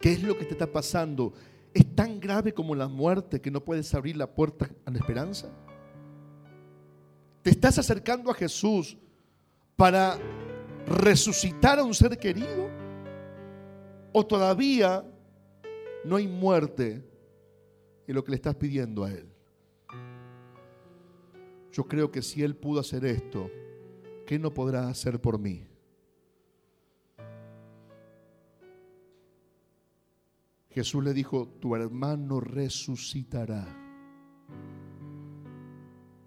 ¿Qué 0.00 0.12
es 0.12 0.22
lo 0.22 0.36
que 0.36 0.44
te 0.46 0.52
está 0.52 0.66
pasando? 0.66 1.34
¿Es 1.72 1.94
tan 1.94 2.18
grave 2.18 2.52
como 2.52 2.74
la 2.74 2.88
muerte 2.88 3.40
que 3.40 3.50
no 3.50 3.64
puedes 3.64 3.94
abrir 3.94 4.16
la 4.16 4.26
puerta 4.26 4.68
a 4.84 4.90
la 4.90 4.98
esperanza? 4.98 5.48
¿Te 7.42 7.50
estás 7.50 7.78
acercando 7.78 8.30
a 8.30 8.34
Jesús 8.34 8.98
para 9.76 10.18
resucitar 10.86 11.78
a 11.78 11.84
un 11.84 11.94
ser 11.94 12.18
querido? 12.18 12.68
¿O 14.12 14.26
todavía 14.26 15.04
no 16.04 16.16
hay 16.16 16.26
muerte 16.26 17.04
en 18.06 18.14
lo 18.14 18.24
que 18.24 18.32
le 18.32 18.36
estás 18.36 18.56
pidiendo 18.56 19.04
a 19.04 19.12
Él? 19.12 19.26
Yo 21.72 21.84
creo 21.84 22.10
que 22.10 22.20
si 22.20 22.42
Él 22.42 22.56
pudo 22.56 22.80
hacer 22.80 23.04
esto, 23.04 23.48
¿qué 24.26 24.38
no 24.38 24.52
podrá 24.52 24.88
hacer 24.88 25.20
por 25.20 25.38
mí? 25.38 25.69
Jesús 30.70 31.02
le 31.02 31.12
dijo, 31.12 31.48
tu 31.60 31.74
hermano 31.74 32.40
resucitará. 32.40 33.66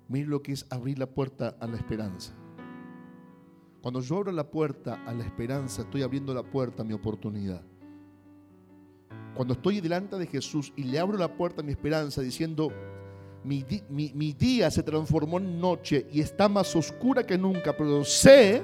Mira 0.10 0.28
lo 0.28 0.44
que 0.44 0.52
es 0.52 0.66
abrir 0.70 1.00
la 1.00 1.08
puerta 1.08 1.56
a 1.60 1.66
la 1.66 1.78
esperanza. 1.78 2.34
Cuando 3.82 4.02
yo 4.02 4.18
abro 4.18 4.32
la 4.32 4.50
puerta 4.50 5.04
a 5.06 5.14
la 5.14 5.24
esperanza, 5.24 5.82
estoy 5.82 6.04
abriendo 6.04 6.34
la 6.34 6.44
puerta 6.44 6.84
a 6.84 6.86
mi 6.86 6.94
oportunidad. 6.94 7.62
Cuando 9.34 9.54
estoy 9.54 9.82
delante 9.82 10.18
de 10.18 10.28
Jesús 10.28 10.72
y 10.76 10.84
le 10.84 11.00
abro 11.00 11.18
la 11.18 11.36
puerta 11.36 11.62
a 11.62 11.66
mi 11.66 11.72
esperanza 11.72 12.22
diciendo, 12.22 12.72
mi, 13.44 13.66
mi, 13.90 14.34
día 14.34 14.70
se 14.72 14.84
transformó 14.84 15.38
en 15.38 15.60
noche 15.60 16.08
y 16.12 16.22
está 16.22 16.48
más 16.48 16.76
oscura 16.76 17.26
que 17.26 17.38
nunca, 17.38 17.76
pero 17.76 18.04
sé 18.04 18.62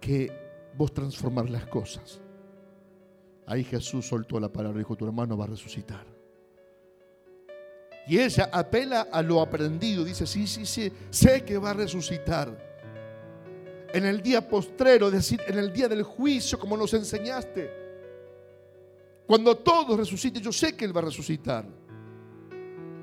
que 0.00 0.32
vos 0.76 0.92
transformar 0.92 1.50
las 1.50 1.66
cosas. 1.66 2.20
Ahí 3.48 3.64
Jesús 3.64 4.06
soltó 4.06 4.38
la 4.38 4.50
palabra 4.50 4.76
y 4.76 4.80
dijo, 4.80 4.94
tu 4.94 5.06
hermano 5.06 5.34
va 5.34 5.44
a 5.44 5.48
resucitar. 5.48 6.04
Y 8.06 8.18
ella 8.18 8.50
apela 8.52 9.08
a 9.10 9.22
lo 9.22 9.40
aprendido, 9.40 10.04
dice, 10.04 10.26
sí, 10.26 10.46
sí, 10.46 10.66
sí, 10.66 10.92
sé 11.08 11.46
que 11.46 11.56
va 11.56 11.70
a 11.70 11.72
resucitar. 11.72 12.66
En 13.94 14.04
el 14.04 14.20
día 14.20 14.46
postrero, 14.46 15.06
es 15.06 15.14
decir, 15.14 15.40
en 15.46 15.56
el 15.58 15.72
día 15.72 15.88
del 15.88 16.02
juicio, 16.02 16.58
como 16.58 16.76
nos 16.76 16.92
enseñaste. 16.92 17.70
Cuando 19.26 19.56
todos 19.56 19.96
resuciten, 19.96 20.42
yo 20.42 20.52
sé 20.52 20.76
que 20.76 20.84
Él 20.84 20.94
va 20.94 21.00
a 21.00 21.04
resucitar. 21.04 21.64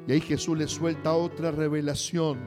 Y 0.07 0.11
ahí 0.11 0.21
Jesús 0.21 0.55
le 0.55 0.67
suelta 0.67 1.13
otra 1.13 1.49
revelación. 1.49 2.37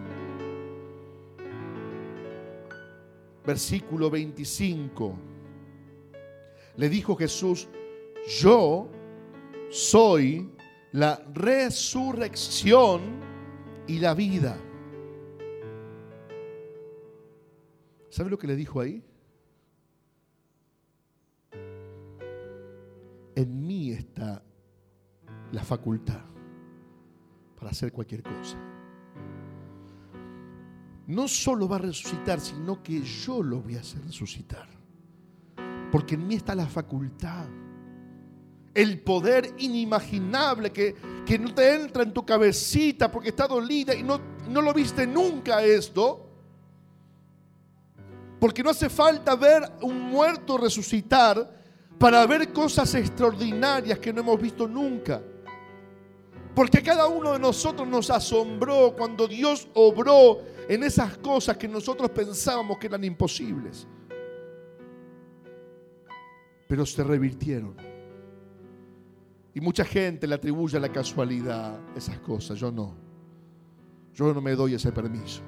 Versículo 3.44 4.08
25. 4.08 5.18
Le 6.76 6.88
dijo 6.88 7.16
Jesús, 7.16 7.68
yo 8.26 8.88
soy 9.70 10.50
la 10.92 11.22
resurrección 11.34 13.00
y 13.86 13.98
la 13.98 14.14
vida. 14.14 14.58
¿Sabe 18.10 18.30
lo 18.30 18.38
que 18.38 18.46
le 18.46 18.56
dijo 18.56 18.80
ahí? 18.80 19.04
En 23.34 23.66
mí 23.66 23.92
está 23.92 24.42
la 25.52 25.62
facultad 25.62 26.24
para 27.56 27.70
hacer 27.70 27.92
cualquier 27.92 28.22
cosa. 28.22 28.58
No 31.06 31.28
solo 31.28 31.68
va 31.68 31.76
a 31.76 31.80
resucitar, 31.80 32.40
sino 32.40 32.82
que 32.82 33.00
yo 33.00 33.42
lo 33.42 33.62
voy 33.62 33.76
a 33.76 33.80
hacer 33.80 34.02
resucitar. 34.02 34.68
Porque 35.90 36.16
en 36.16 36.26
mí 36.26 36.34
está 36.34 36.54
la 36.54 36.66
facultad 36.66 37.46
el 38.74 39.00
poder 39.00 39.54
inimaginable 39.58 40.72
que, 40.72 40.94
no 41.38 41.54
te 41.54 41.74
entra 41.74 42.02
en 42.02 42.12
tu 42.12 42.24
cabecita 42.24 43.10
porque 43.10 43.30
está 43.30 43.46
dolida 43.46 43.94
y 43.94 44.02
no, 44.02 44.20
no 44.48 44.62
lo 44.62 44.72
viste 44.72 45.06
nunca 45.06 45.62
esto. 45.62 46.24
Porque 48.40 48.62
no 48.62 48.70
hace 48.70 48.88
falta 48.88 49.34
ver 49.34 49.62
un 49.82 50.00
muerto 50.00 50.56
resucitar 50.56 51.58
para 51.98 52.24
ver 52.26 52.52
cosas 52.52 52.94
extraordinarias 52.94 53.98
que 53.98 54.12
no 54.12 54.20
hemos 54.20 54.40
visto 54.40 54.68
nunca. 54.68 55.20
Porque 56.54 56.82
cada 56.82 57.08
uno 57.08 57.32
de 57.32 57.38
nosotros 57.38 57.86
nos 57.86 58.10
asombró 58.10 58.94
cuando 58.96 59.26
Dios 59.26 59.68
obró 59.74 60.40
en 60.68 60.82
esas 60.82 61.16
cosas 61.18 61.56
que 61.56 61.68
nosotros 61.68 62.10
pensábamos 62.10 62.78
que 62.78 62.86
eran 62.86 63.04
imposibles. 63.04 63.86
Pero 66.66 66.84
se 66.84 67.02
revirtieron. 67.02 67.87
Y 69.58 69.60
mucha 69.60 69.84
gente 69.84 70.28
le 70.28 70.36
atribuye 70.36 70.76
a 70.76 70.80
la 70.80 70.88
casualidad 70.88 71.80
esas 71.96 72.20
cosas. 72.20 72.56
Yo 72.56 72.70
no. 72.70 72.94
Yo 74.14 74.32
no 74.32 74.40
me 74.40 74.52
doy 74.52 74.74
ese 74.74 74.92
permiso. 74.92 75.42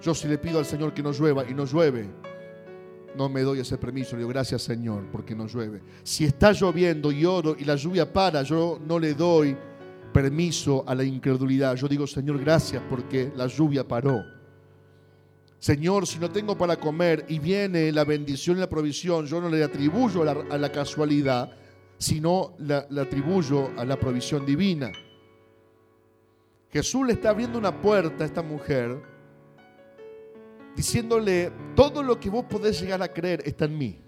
Yo 0.00 0.14
si 0.14 0.28
le 0.28 0.38
pido 0.38 0.60
al 0.60 0.64
Señor 0.64 0.94
que 0.94 1.02
no 1.02 1.10
llueva 1.10 1.44
y 1.50 1.54
no 1.54 1.64
llueve, 1.64 2.08
no 3.16 3.28
me 3.28 3.40
doy 3.40 3.58
ese 3.58 3.78
permiso. 3.78 4.12
Le 4.12 4.18
digo, 4.18 4.28
gracias 4.28 4.62
Señor, 4.62 5.08
porque 5.10 5.34
no 5.34 5.48
llueve. 5.48 5.82
Si 6.04 6.24
está 6.24 6.52
lloviendo 6.52 7.10
y 7.10 7.24
oro 7.24 7.56
y 7.58 7.64
la 7.64 7.74
lluvia 7.74 8.12
para, 8.12 8.44
yo 8.44 8.78
no 8.86 9.00
le 9.00 9.14
doy 9.14 9.56
permiso 10.12 10.84
a 10.86 10.94
la 10.94 11.02
incredulidad. 11.02 11.74
Yo 11.74 11.88
digo, 11.88 12.06
Señor, 12.06 12.38
gracias 12.38 12.80
porque 12.88 13.32
la 13.34 13.48
lluvia 13.48 13.82
paró. 13.88 14.22
Señor, 15.58 16.06
si 16.06 16.20
no 16.20 16.30
tengo 16.30 16.56
para 16.56 16.76
comer 16.76 17.24
y 17.26 17.40
viene 17.40 17.90
la 17.90 18.04
bendición 18.04 18.56
y 18.56 18.60
la 18.60 18.70
provisión, 18.70 19.26
yo 19.26 19.40
no 19.40 19.48
le 19.48 19.64
atribuyo 19.64 20.22
a 20.22 20.26
la, 20.26 20.44
a 20.48 20.58
la 20.58 20.70
casualidad, 20.70 21.50
sino 22.00 22.54
la, 22.58 22.86
atribuyo 23.02 23.70
a 23.76 23.84
la 23.84 24.00
provisión 24.00 24.46
divina. 24.46 24.90
Jesús 26.72 27.06
le 27.06 27.12
está 27.12 27.28
abriendo 27.28 27.58
una 27.58 27.78
puerta 27.78 28.24
a 28.24 28.26
esta 28.26 28.42
mujer, 28.42 29.02
diciéndole, 30.74 31.52
todo 31.76 32.02
lo 32.02 32.18
que 32.18 32.30
vos 32.30 32.46
podés 32.46 32.80
llegar 32.80 33.02
a 33.02 33.12
creer 33.12 33.42
está 33.44 33.66
en 33.66 33.76
mí. 33.76 34.00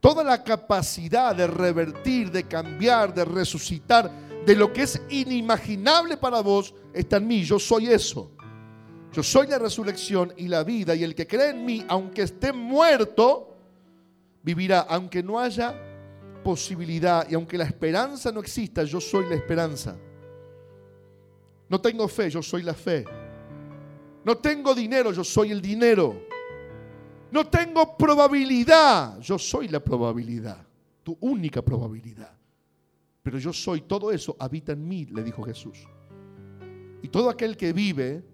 Toda 0.00 0.24
la 0.24 0.42
capacidad 0.42 1.36
de 1.36 1.46
revertir, 1.46 2.32
de 2.32 2.44
cambiar, 2.44 3.14
de 3.14 3.24
resucitar, 3.24 4.10
de 4.44 4.56
lo 4.56 4.72
que 4.72 4.82
es 4.82 5.00
inimaginable 5.10 6.16
para 6.16 6.40
vos, 6.40 6.74
está 6.92 7.18
en 7.18 7.28
mí. 7.28 7.44
Yo 7.44 7.60
soy 7.60 7.88
eso. 7.88 8.32
Yo 9.12 9.22
soy 9.22 9.46
la 9.46 9.58
resurrección 9.58 10.32
y 10.36 10.48
la 10.48 10.64
vida. 10.64 10.96
Y 10.96 11.04
el 11.04 11.14
que 11.14 11.28
cree 11.28 11.50
en 11.50 11.64
mí, 11.64 11.84
aunque 11.88 12.22
esté 12.22 12.52
muerto, 12.52 13.56
vivirá. 14.42 14.80
Aunque 14.80 15.22
no 15.22 15.38
haya 15.38 15.87
posibilidad 16.48 17.28
y 17.28 17.34
aunque 17.34 17.58
la 17.58 17.64
esperanza 17.64 18.32
no 18.32 18.40
exista, 18.40 18.82
yo 18.82 19.02
soy 19.02 19.28
la 19.28 19.34
esperanza. 19.34 19.94
No 21.68 21.78
tengo 21.78 22.08
fe, 22.08 22.30
yo 22.30 22.42
soy 22.42 22.62
la 22.62 22.72
fe. 22.72 23.04
No 24.24 24.34
tengo 24.38 24.74
dinero, 24.74 25.12
yo 25.12 25.22
soy 25.22 25.50
el 25.50 25.60
dinero. 25.60 26.22
No 27.30 27.46
tengo 27.48 27.98
probabilidad, 27.98 29.20
yo 29.20 29.38
soy 29.38 29.68
la 29.68 29.78
probabilidad, 29.78 30.66
tu 31.02 31.18
única 31.20 31.60
probabilidad. 31.60 32.34
Pero 33.22 33.36
yo 33.36 33.52
soy, 33.52 33.82
todo 33.82 34.10
eso 34.10 34.34
habita 34.38 34.72
en 34.72 34.88
mí, 34.88 35.04
le 35.04 35.22
dijo 35.22 35.42
Jesús. 35.42 35.86
Y 37.02 37.08
todo 37.08 37.28
aquel 37.28 37.58
que 37.58 37.74
vive 37.74 38.24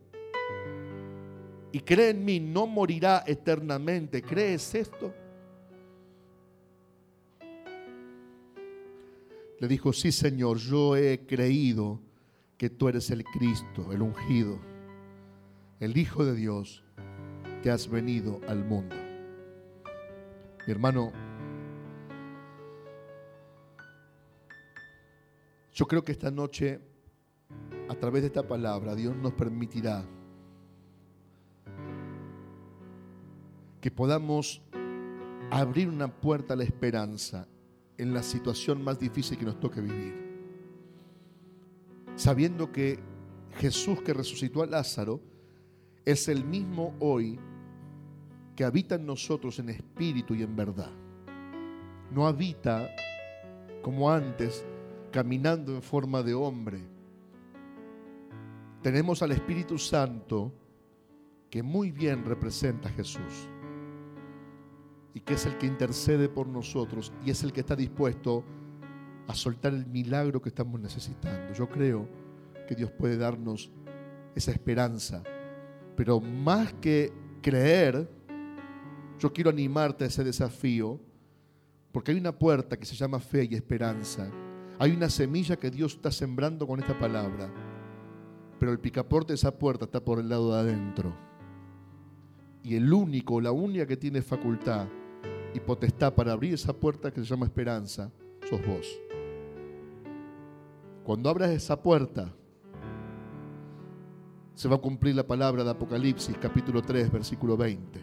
y 1.72 1.80
cree 1.80 2.10
en 2.10 2.24
mí 2.24 2.38
no 2.38 2.68
morirá 2.68 3.24
eternamente. 3.26 4.22
¿Crees 4.22 4.72
esto? 4.76 5.12
Le 9.60 9.68
dijo, 9.68 9.92
sí 9.92 10.12
Señor, 10.12 10.58
yo 10.58 10.96
he 10.96 11.26
creído 11.26 12.00
que 12.58 12.70
tú 12.70 12.88
eres 12.88 13.10
el 13.10 13.24
Cristo, 13.24 13.92
el 13.92 14.02
ungido, 14.02 14.58
el 15.80 15.96
Hijo 15.96 16.24
de 16.24 16.34
Dios 16.34 16.84
que 17.62 17.70
has 17.70 17.88
venido 17.88 18.40
al 18.48 18.64
mundo. 18.64 18.96
Mi 20.66 20.72
hermano, 20.72 21.12
yo 25.72 25.86
creo 25.86 26.02
que 26.02 26.12
esta 26.12 26.30
noche, 26.30 26.80
a 27.88 27.94
través 27.94 28.22
de 28.22 28.28
esta 28.28 28.46
palabra, 28.46 28.94
Dios 28.94 29.16
nos 29.16 29.32
permitirá 29.34 30.04
que 33.80 33.90
podamos 33.90 34.62
abrir 35.50 35.88
una 35.88 36.08
puerta 36.08 36.54
a 36.54 36.56
la 36.56 36.64
esperanza 36.64 37.46
en 37.98 38.12
la 38.12 38.22
situación 38.22 38.82
más 38.82 38.98
difícil 38.98 39.38
que 39.38 39.44
nos 39.44 39.60
toque 39.60 39.80
vivir. 39.80 40.22
sabiendo 42.16 42.70
que 42.70 43.00
Jesús 43.56 44.00
que 44.02 44.14
resucitó 44.14 44.62
a 44.62 44.66
Lázaro 44.66 45.20
es 46.04 46.28
el 46.28 46.44
mismo 46.44 46.94
hoy 47.00 47.40
que 48.54 48.64
habita 48.64 48.94
en 48.94 49.06
nosotros 49.06 49.58
en 49.58 49.70
espíritu 49.70 50.34
y 50.34 50.42
en 50.42 50.54
verdad. 50.54 50.92
No 52.12 52.28
habita 52.28 52.88
como 53.82 54.10
antes, 54.10 54.64
caminando 55.10 55.74
en 55.74 55.82
forma 55.82 56.22
de 56.22 56.34
hombre. 56.34 56.78
Tenemos 58.80 59.22
al 59.22 59.32
Espíritu 59.32 59.76
Santo 59.76 60.52
que 61.50 61.62
muy 61.62 61.90
bien 61.90 62.24
representa 62.24 62.88
a 62.88 62.92
Jesús 62.92 63.48
y 65.14 65.20
que 65.20 65.34
es 65.34 65.46
el 65.46 65.56
que 65.56 65.66
intercede 65.66 66.28
por 66.28 66.48
nosotros 66.48 67.12
y 67.24 67.30
es 67.30 67.42
el 67.44 67.52
que 67.52 67.60
está 67.60 67.76
dispuesto 67.76 68.44
a 69.28 69.34
soltar 69.34 69.72
el 69.72 69.86
milagro 69.86 70.42
que 70.42 70.48
estamos 70.48 70.80
necesitando. 70.80 71.54
Yo 71.54 71.68
creo 71.68 72.08
que 72.66 72.74
Dios 72.74 72.90
puede 72.90 73.16
darnos 73.16 73.70
esa 74.34 74.50
esperanza, 74.50 75.22
pero 75.96 76.20
más 76.20 76.74
que 76.74 77.12
creer, 77.40 78.10
yo 79.18 79.32
quiero 79.32 79.50
animarte 79.50 80.04
a 80.04 80.08
ese 80.08 80.24
desafío, 80.24 81.00
porque 81.92 82.10
hay 82.10 82.18
una 82.18 82.36
puerta 82.36 82.76
que 82.76 82.84
se 82.84 82.96
llama 82.96 83.20
fe 83.20 83.48
y 83.48 83.54
esperanza. 83.54 84.28
Hay 84.80 84.90
una 84.90 85.08
semilla 85.08 85.56
que 85.56 85.70
Dios 85.70 85.94
está 85.94 86.10
sembrando 86.10 86.66
con 86.66 86.80
esta 86.80 86.98
palabra, 86.98 87.48
pero 88.58 88.72
el 88.72 88.80
picaporte 88.80 89.32
de 89.32 89.36
esa 89.36 89.56
puerta 89.56 89.84
está 89.84 90.04
por 90.04 90.18
el 90.18 90.28
lado 90.28 90.52
de 90.52 90.60
adentro. 90.60 91.14
Y 92.64 92.74
el 92.74 92.92
único, 92.92 93.40
la 93.40 93.52
única 93.52 93.86
que 93.86 93.96
tiene 93.96 94.20
facultad 94.20 94.88
y 95.54 95.60
potestad 95.60 96.12
para 96.12 96.32
abrir 96.32 96.54
esa 96.54 96.72
puerta 96.72 97.12
que 97.12 97.20
se 97.20 97.26
llama 97.26 97.46
esperanza, 97.46 98.10
sos 98.50 98.60
vos. 98.66 99.00
Cuando 101.04 101.30
abras 101.30 101.50
esa 101.50 101.80
puerta, 101.80 102.34
se 104.54 104.68
va 104.68 104.76
a 104.76 104.80
cumplir 104.80 105.14
la 105.14 105.26
palabra 105.26 105.62
de 105.62 105.70
Apocalipsis, 105.70 106.36
capítulo 106.38 106.82
3, 106.82 107.10
versículo 107.10 107.56
20. 107.56 108.00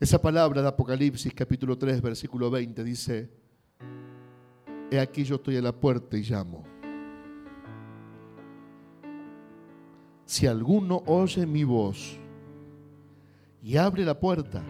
Esa 0.00 0.22
palabra 0.22 0.62
de 0.62 0.68
Apocalipsis, 0.68 1.34
capítulo 1.34 1.76
3, 1.76 2.00
versículo 2.00 2.50
20, 2.50 2.84
dice, 2.84 3.28
He 4.92 5.00
aquí 5.00 5.24
yo 5.24 5.36
estoy 5.36 5.56
a 5.56 5.62
la 5.62 5.72
puerta 5.72 6.16
y 6.16 6.22
llamo. 6.22 6.64
Si 10.24 10.46
alguno 10.46 11.02
oye 11.06 11.46
mi 11.46 11.64
voz 11.64 12.18
y 13.68 13.76
abre 13.76 14.02
la 14.02 14.18
puerta, 14.18 14.62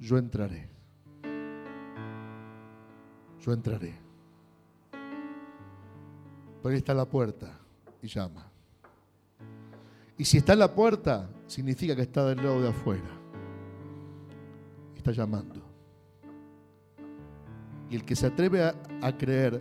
yo 0.00 0.16
entraré. 0.16 0.66
Yo 3.38 3.52
entraré. 3.52 3.94
Pero 4.90 6.72
ahí 6.72 6.76
está 6.76 6.94
la 6.94 7.04
puerta 7.04 7.60
y 8.00 8.06
llama. 8.06 8.50
Y 10.16 10.24
si 10.24 10.38
está 10.38 10.54
en 10.54 10.60
la 10.60 10.74
puerta, 10.74 11.28
significa 11.46 11.94
que 11.94 12.00
está 12.00 12.24
del 12.24 12.38
lado 12.38 12.62
de 12.62 12.70
afuera. 12.70 13.10
Está 14.96 15.12
llamando. 15.12 15.60
Y 17.90 17.96
el 17.96 18.06
que 18.06 18.16
se 18.16 18.28
atreve 18.28 18.62
a, 18.62 18.74
a, 19.02 19.18
creer, 19.18 19.60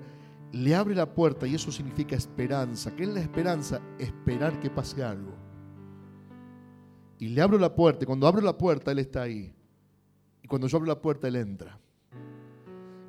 le 0.54 0.74
abre 0.74 0.96
la 0.96 1.14
puerta 1.14 1.46
y 1.46 1.56
eso 1.56 1.70
significa 1.70 2.16
esperanza. 2.16 2.96
¿Qué 2.96 3.04
es 3.04 3.10
la 3.10 3.20
esperanza? 3.20 3.82
Esperar 4.00 4.58
que 4.62 4.70
pase 4.70 5.04
algo. 5.04 5.37
Y 7.20 7.30
le 7.30 7.42
abro 7.42 7.58
la 7.58 7.74
puerta. 7.74 8.04
Y 8.04 8.06
cuando 8.06 8.28
abro 8.28 8.42
la 8.42 8.58
puerta, 8.58 8.92
Él 8.92 9.00
está 9.00 9.24
ahí. 9.24 9.54
Y 10.44 10.48
cuando 10.48 10.68
yo 10.68 10.78
abro 10.78 10.88
la 10.88 11.02
puerta, 11.02 11.28
Él 11.28 11.36
entra. 11.36 11.80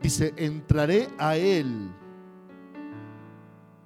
Dice, 0.01 0.33
entraré 0.37 1.09
a 1.19 1.37
Él. 1.37 1.91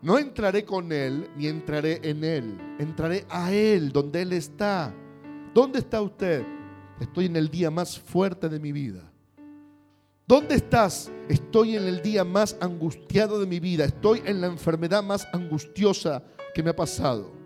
No 0.03 0.19
entraré 0.19 0.65
con 0.65 0.93
Él, 0.93 1.29
ni 1.37 1.47
entraré 1.47 2.01
en 2.03 2.25
Él. 2.25 2.59
Entraré 2.79 3.25
a 3.29 3.53
Él, 3.53 3.93
donde 3.93 4.23
Él 4.23 4.33
está. 4.33 4.95
¿Dónde 5.55 5.79
está 5.79 6.03
usted? 6.03 6.45
Estoy 7.01 7.27
en 7.27 7.37
el 7.37 7.49
día 7.49 7.71
más 7.71 7.99
fuerte 7.99 8.49
de 8.49 8.59
mi 8.59 8.73
vida. 8.73 9.13
¿Dónde 10.27 10.55
estás? 10.55 11.11
Estoy 11.29 11.77
en 11.77 11.85
el 11.85 12.01
día 12.01 12.25
más 12.25 12.57
angustiado 12.61 13.41
de 13.41 13.47
mi 13.47 13.61
vida. 13.61 13.85
Estoy 13.85 14.23
en 14.25 14.41
la 14.41 14.47
enfermedad 14.47 15.03
más 15.03 15.27
angustiosa 15.33 16.23
que 16.55 16.63
me 16.63 16.71
ha 16.71 16.77
pasado. 16.77 17.42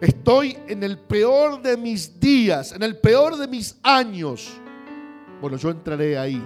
Estoy 0.00 0.58
en 0.68 0.82
el 0.82 0.98
peor 0.98 1.62
de 1.62 1.76
mis 1.76 2.20
días, 2.20 2.72
en 2.72 2.82
el 2.82 2.98
peor 2.98 3.36
de 3.36 3.48
mis 3.48 3.78
años. 3.82 4.60
Bueno, 5.40 5.56
yo 5.56 5.70
entraré 5.70 6.18
ahí. 6.18 6.42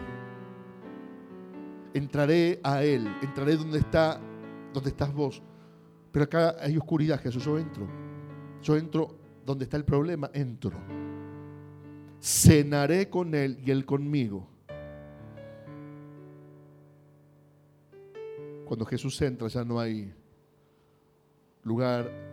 Entraré 1.92 2.60
a 2.62 2.84
Él. 2.84 3.08
Entraré 3.22 3.56
donde 3.56 3.80
está, 3.80 4.20
donde 4.72 4.90
estás 4.90 5.12
vos. 5.12 5.42
Pero 6.12 6.24
acá 6.24 6.56
hay 6.60 6.76
oscuridad, 6.76 7.20
Jesús. 7.20 7.44
Yo 7.44 7.58
entro. 7.58 7.88
Yo 8.62 8.76
entro 8.76 9.16
donde 9.44 9.64
está 9.64 9.76
el 9.76 9.84
problema. 9.84 10.30
Entro. 10.32 10.78
Cenaré 12.20 13.10
con 13.10 13.34
Él 13.34 13.58
y 13.64 13.72
Él 13.72 13.84
conmigo. 13.84 14.46
Cuando 18.64 18.86
Jesús 18.86 19.20
entra 19.22 19.48
ya 19.48 19.64
no 19.64 19.80
hay 19.80 20.14
lugar 21.64 22.29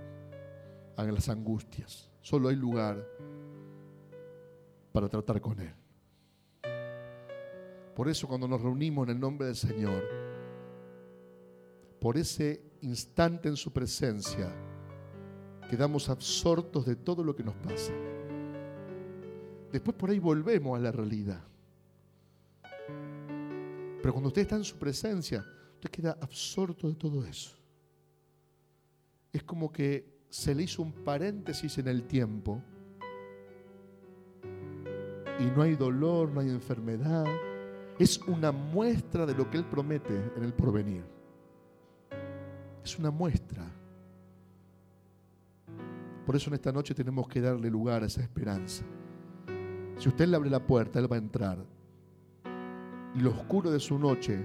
a 0.98 1.04
las 1.04 1.30
angustias. 1.30 2.10
Solo 2.22 2.50
hay 2.50 2.56
lugar 2.56 3.08
para 4.91 5.08
tratar 5.08 5.39
con 5.39 5.60
Él. 5.60 5.74
Por 7.95 8.10
eso 8.10 8.28
cuando 8.28 8.48
nos 8.48 8.62
reunimos 8.62 9.08
en 9.08 9.16
el 9.16 9.20
nombre 9.20 9.48
del 9.48 9.56
Señor, 9.56 10.04
por 12.02 12.18
ese 12.18 12.62
instante 12.82 13.48
en 13.48 13.56
su 13.56 13.72
presencia, 13.72 14.54
quedamos 15.70 16.10
absortos 16.10 16.86
de 16.86 16.95
todo 16.95 17.24
lo 17.24 17.36
que 17.36 17.43
nos 17.43 17.56
pasa. 17.56 17.93
Después 19.72 19.95
por 19.95 20.10
ahí 20.10 20.20
volvemos 20.20 20.78
a 20.78 20.82
la 20.82 20.91
realidad. 20.91 21.43
Pero 24.02 24.14
cuando 24.14 24.30
usted 24.30 24.43
está 24.43 24.56
en 24.56 24.64
su 24.64 24.78
presencia, 24.78 25.45
usted 25.76 25.89
queda 25.89 26.18
absorto 26.22 26.88
de 26.88 26.95
todo 26.95 27.26
eso. 27.26 27.56
Es 29.32 29.43
como 29.43 29.72
que 29.72 30.16
se 30.30 30.54
le 30.54 30.64
hizo 30.64 30.82
un 30.82 30.92
paréntesis 30.92 31.78
en 31.78 31.88
el 31.88 32.04
tiempo 32.04 32.62
y 35.40 35.46
no 35.46 35.62
hay 35.62 35.76
dolor, 35.76 36.32
no 36.32 36.40
hay 36.40 36.50
enfermedad. 36.50 37.26
Es 38.00 38.20
una 38.20 38.52
muestra 38.52 39.26
de 39.26 39.36
lo 39.36 39.50
que 39.50 39.58
Él 39.58 39.66
promete 39.66 40.32
en 40.36 40.44
el 40.44 40.54
porvenir. 40.54 41.04
Es 42.84 42.98
una 42.98 43.12
muestra. 43.12 43.66
Por 46.26 46.36
eso 46.36 46.50
en 46.50 46.56
esta 46.56 46.72
noche 46.72 46.94
tenemos 46.94 47.28
que 47.28 47.42
darle 47.42 47.70
lugar 47.70 48.04
a 48.04 48.08
esa 48.08 48.22
esperanza. 48.22 48.84
Si 49.98 50.10
usted 50.10 50.28
le 50.28 50.36
abre 50.36 50.50
la 50.50 50.66
puerta, 50.66 51.00
Él 51.00 51.12
va 51.12 51.16
a 51.16 51.20
entrar. 51.20 51.64
Y 53.16 53.20
lo 53.20 53.32
oscuro 53.32 53.72
de 53.72 53.80
su 53.80 53.98
noche 53.98 54.38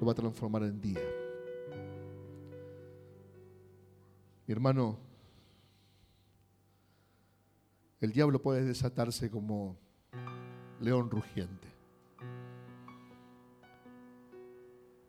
lo 0.00 0.06
va 0.06 0.12
a 0.12 0.16
transformar 0.16 0.64
en 0.64 0.80
día. 0.80 1.19
Mi 4.50 4.54
hermano, 4.54 4.98
el 8.00 8.10
diablo 8.10 8.42
puede 8.42 8.64
desatarse 8.64 9.30
como 9.30 9.78
león 10.80 11.08
rugiente. 11.08 11.68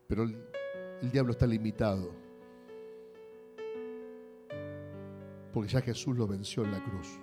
Pero 0.06 0.26
el, 0.26 1.12
diablo 1.12 1.32
está 1.32 1.48
limitado. 1.48 2.12
Porque 5.52 5.72
ya 5.72 5.82
Jesús 5.82 6.16
lo 6.16 6.28
venció 6.28 6.64
en 6.64 6.74
la 6.74 6.84
cruz. 6.84 7.20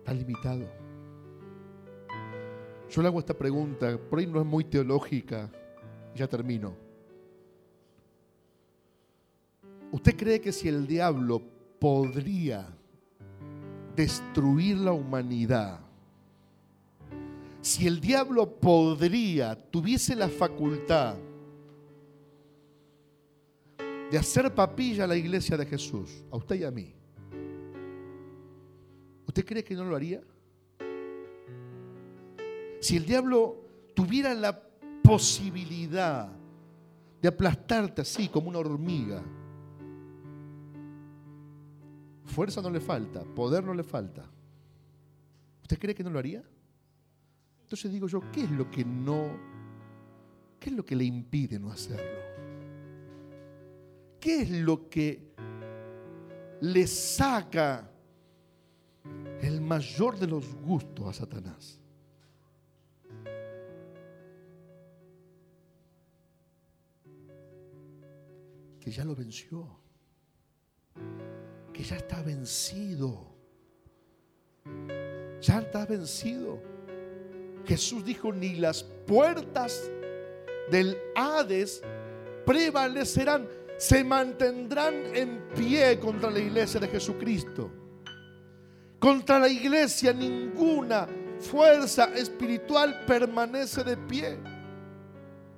Está 0.00 0.12
limitado. 0.12 0.68
Yo 2.90 3.00
le 3.00 3.08
hago 3.08 3.20
esta 3.20 3.32
pregunta, 3.32 3.96
por 3.96 4.18
ahí 4.18 4.26
no 4.26 4.38
es 4.38 4.46
muy 4.46 4.64
teológica, 4.64 5.50
ya 6.14 6.28
termino. 6.28 6.91
¿Usted 9.92 10.16
cree 10.16 10.40
que 10.40 10.52
si 10.52 10.68
el 10.68 10.86
diablo 10.86 11.42
podría 11.78 12.66
destruir 13.94 14.78
la 14.78 14.92
humanidad, 14.92 15.80
si 17.60 17.86
el 17.86 18.00
diablo 18.00 18.58
podría, 18.58 19.54
tuviese 19.54 20.16
la 20.16 20.30
facultad 20.30 21.16
de 24.10 24.16
hacer 24.16 24.54
papilla 24.54 25.04
a 25.04 25.06
la 25.06 25.16
iglesia 25.16 25.58
de 25.58 25.66
Jesús, 25.66 26.24
a 26.30 26.36
usted 26.36 26.56
y 26.56 26.64
a 26.64 26.70
mí, 26.70 26.94
¿usted 29.26 29.44
cree 29.44 29.62
que 29.62 29.74
no 29.74 29.84
lo 29.84 29.94
haría? 29.94 30.22
Si 32.80 32.96
el 32.96 33.04
diablo 33.04 33.58
tuviera 33.94 34.32
la 34.32 34.58
posibilidad 35.02 36.32
de 37.20 37.28
aplastarte 37.28 38.00
así 38.00 38.28
como 38.28 38.48
una 38.48 38.58
hormiga, 38.58 39.22
Fuerza 42.32 42.62
no 42.62 42.70
le 42.70 42.80
falta, 42.80 43.22
poder 43.24 43.62
no 43.62 43.74
le 43.74 43.82
falta. 43.82 44.24
¿Usted 45.60 45.78
cree 45.78 45.94
que 45.94 46.02
no 46.02 46.08
lo 46.08 46.18
haría? 46.18 46.42
Entonces 47.60 47.92
digo 47.92 48.08
yo, 48.08 48.22
¿qué 48.32 48.44
es 48.44 48.50
lo 48.50 48.70
que 48.70 48.84
no 48.84 49.52
¿qué 50.58 50.70
es 50.70 50.76
lo 50.76 50.84
que 50.84 50.96
le 50.96 51.04
impide 51.04 51.58
no 51.58 51.70
hacerlo? 51.70 52.20
¿Qué 54.20 54.42
es 54.42 54.50
lo 54.50 54.88
que 54.88 55.34
le 56.60 56.86
saca 56.86 57.90
el 59.40 59.60
mayor 59.60 60.18
de 60.18 60.28
los 60.28 60.54
gustos 60.54 61.08
a 61.08 61.12
Satanás? 61.12 61.80
Que 68.80 68.90
ya 68.90 69.04
lo 69.04 69.16
venció, 69.16 69.68
que 71.72 71.82
ya 71.82 71.96
está 71.96 72.22
vencido, 72.22 73.26
ya 75.40 75.58
está 75.60 75.86
vencido. 75.86 76.60
Jesús 77.64 78.04
dijo, 78.04 78.32
ni 78.32 78.56
las 78.56 78.82
puertas 78.82 79.90
del 80.70 80.96
Hades 81.14 81.82
prevalecerán, 82.44 83.48
se 83.76 84.04
mantendrán 84.04 84.94
en 85.14 85.48
pie 85.56 85.98
contra 85.98 86.30
la 86.30 86.38
iglesia 86.38 86.80
de 86.80 86.88
Jesucristo. 86.88 87.70
Contra 88.98 89.38
la 89.40 89.48
iglesia 89.48 90.12
ninguna 90.12 91.08
fuerza 91.40 92.04
espiritual 92.14 93.04
permanece 93.04 93.82
de 93.82 93.96
pie. 93.96 94.38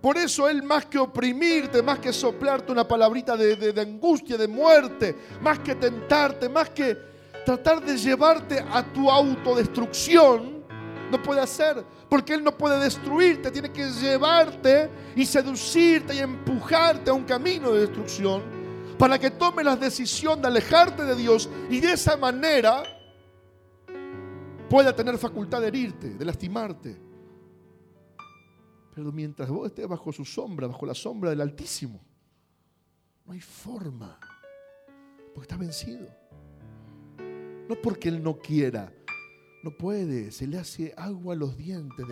Por 0.04 0.18
eso 0.18 0.46
Él 0.50 0.62
más 0.62 0.84
que 0.84 0.98
oprimirte, 0.98 1.82
más 1.82 1.98
que 1.98 2.12
soplarte 2.12 2.70
una 2.70 2.86
palabrita 2.86 3.38
de, 3.38 3.56
de, 3.56 3.80
angustia, 3.80 4.36
de 4.36 4.46
muerte, 4.46 5.16
más 5.40 5.60
que 5.60 5.76
tentarte, 5.76 6.46
más 6.46 6.68
que 6.68 6.94
tratar 7.42 7.82
de 7.82 7.96
llevarte 7.96 8.62
a 8.70 8.82
tu 8.82 9.10
autodestrucción, 9.10 10.62
no 11.10 11.22
puede 11.22 11.40
hacer, 11.40 11.82
porque 12.06 12.34
Él 12.34 12.44
no 12.44 12.54
puede 12.54 12.78
destruirte, 12.80 13.50
tiene 13.50 13.72
que 13.72 13.86
llevarte 13.92 14.90
y 15.16 15.24
seducirte 15.24 16.14
y 16.14 16.18
empujarte 16.18 17.08
a 17.08 17.14
un 17.14 17.24
camino 17.24 17.72
de 17.72 17.80
destrucción 17.80 18.42
para 18.98 19.18
que 19.18 19.30
tome 19.30 19.64
la 19.64 19.74
decisión 19.74 20.42
de 20.42 20.48
alejarte 20.48 21.02
de 21.02 21.16
Dios 21.16 21.48
y 21.70 21.80
de 21.80 21.94
esa 21.94 22.18
manera 22.18 22.82
pueda 24.68 24.94
tener 24.94 25.16
facultad 25.16 25.62
de 25.62 25.68
herirte, 25.68 26.10
de 26.10 26.24
lastimarte. 26.26 27.13
Pero 28.94 29.10
mientras 29.10 29.48
vos 29.48 29.66
estés 29.66 29.88
bajo 29.88 30.12
su 30.12 30.24
sombra, 30.24 30.68
bajo 30.68 30.86
la 30.86 30.94
sombra 30.94 31.30
del 31.30 31.40
Altísimo, 31.40 32.00
no 33.26 33.32
hay 33.32 33.40
forma, 33.40 34.18
porque 35.34 35.42
está 35.42 35.56
vencido. 35.56 36.08
No 37.68 37.74
porque 37.82 38.08
Él 38.08 38.22
no 38.22 38.38
quiera, 38.38 38.92
no 39.64 39.70
puede, 39.76 40.30
se 40.30 40.46
le 40.46 40.58
hace 40.58 40.94
agua 40.96 41.34
a 41.34 41.36
los 41.36 41.56
dientes 41.56 42.06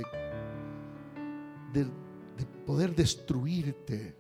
de, 1.73 1.85
de, 1.85 2.47
poder 2.67 2.95
destruirte. 2.97 4.17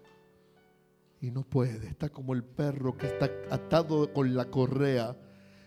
Y 1.20 1.30
no 1.30 1.42
puede, 1.42 1.88
está 1.88 2.10
como 2.10 2.34
el 2.34 2.44
perro 2.44 2.96
que 2.96 3.06
está 3.06 3.30
atado 3.50 4.12
con 4.12 4.34
la 4.34 4.50
correa 4.50 5.16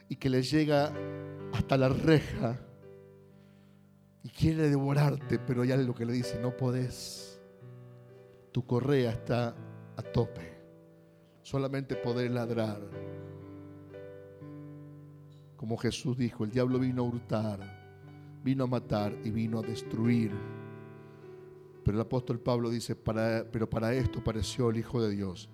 y 0.07 0.17
que 0.17 0.29
le 0.29 0.43
llega 0.43 0.93
hasta 1.53 1.77
la 1.77 1.89
reja 1.89 2.59
y 4.25 4.29
quiere 4.29 4.67
devorarte, 4.71 5.37
pero 5.37 5.63
ya 5.63 5.77
lo 5.77 5.93
que 5.93 6.03
le 6.03 6.11
dice, 6.11 6.39
no 6.41 6.57
podés. 6.57 7.39
Tu 8.51 8.65
correa 8.65 9.11
está 9.11 9.55
a 9.95 10.01
tope. 10.01 10.57
Solamente 11.43 11.95
poder 11.95 12.31
ladrar 12.31 12.81
como 15.55 15.77
Jesús 15.77 16.17
dijo, 16.17 16.43
el 16.43 16.49
diablo 16.49 16.79
vino 16.79 17.03
a 17.03 17.05
hurtar, 17.05 17.59
vino 18.43 18.63
a 18.63 18.67
matar 18.67 19.15
y 19.23 19.29
vino 19.29 19.59
a 19.59 19.61
destruir. 19.61 20.31
Pero 21.83 21.95
el 21.95 22.01
apóstol 22.01 22.39
Pablo 22.39 22.71
dice, 22.71 22.95
para, 22.95 23.45
pero 23.51 23.69
para 23.69 23.93
esto 23.93 24.23
pareció 24.23 24.71
el 24.71 24.77
Hijo 24.77 25.03
de 25.03 25.11
Dios, 25.11 25.51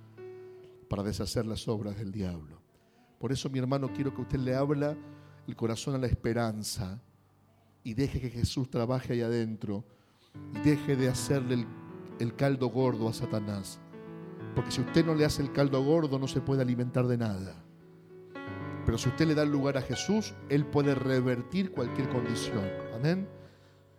para 0.89 1.03
deshacer 1.03 1.45
las 1.45 1.67
obras 1.67 1.97
del 1.97 2.13
diablo. 2.13 2.61
Por 3.19 3.33
eso, 3.33 3.49
mi 3.49 3.59
hermano, 3.59 3.91
quiero 3.93 4.13
que 4.13 4.21
usted 4.21 4.39
le 4.39 4.55
abra 4.55 4.97
el 5.45 5.55
corazón 5.57 5.93
a 5.95 5.97
la 5.97 6.07
esperanza 6.07 7.01
y 7.83 7.93
deje 7.93 8.21
que 8.21 8.29
Jesús 8.29 8.69
trabaje 8.69 9.13
ahí 9.13 9.21
adentro 9.21 9.83
y 10.53 10.59
deje 10.59 10.95
de 10.95 11.09
hacerle 11.09 11.55
el, 11.55 11.67
el 12.19 12.35
caldo 12.35 12.67
gordo 12.67 13.07
a 13.09 13.13
Satanás. 13.13 13.79
Porque 14.55 14.71
si 14.71 14.81
usted 14.81 15.05
no 15.05 15.15
le 15.15 15.25
hace 15.25 15.41
el 15.41 15.51
caldo 15.51 15.83
gordo, 15.83 16.19
no 16.19 16.27
se 16.27 16.41
puede 16.41 16.61
alimentar 16.61 17.07
de 17.07 17.17
nada. 17.17 17.63
Pero 18.85 18.97
si 18.97 19.09
usted 19.09 19.27
le 19.27 19.35
da 19.35 19.45
lugar 19.45 19.77
a 19.77 19.81
Jesús, 19.81 20.33
Él 20.49 20.65
puede 20.65 20.95
revertir 20.95 21.71
cualquier 21.71 22.09
condición. 22.09 22.65
Amén. 22.93 23.27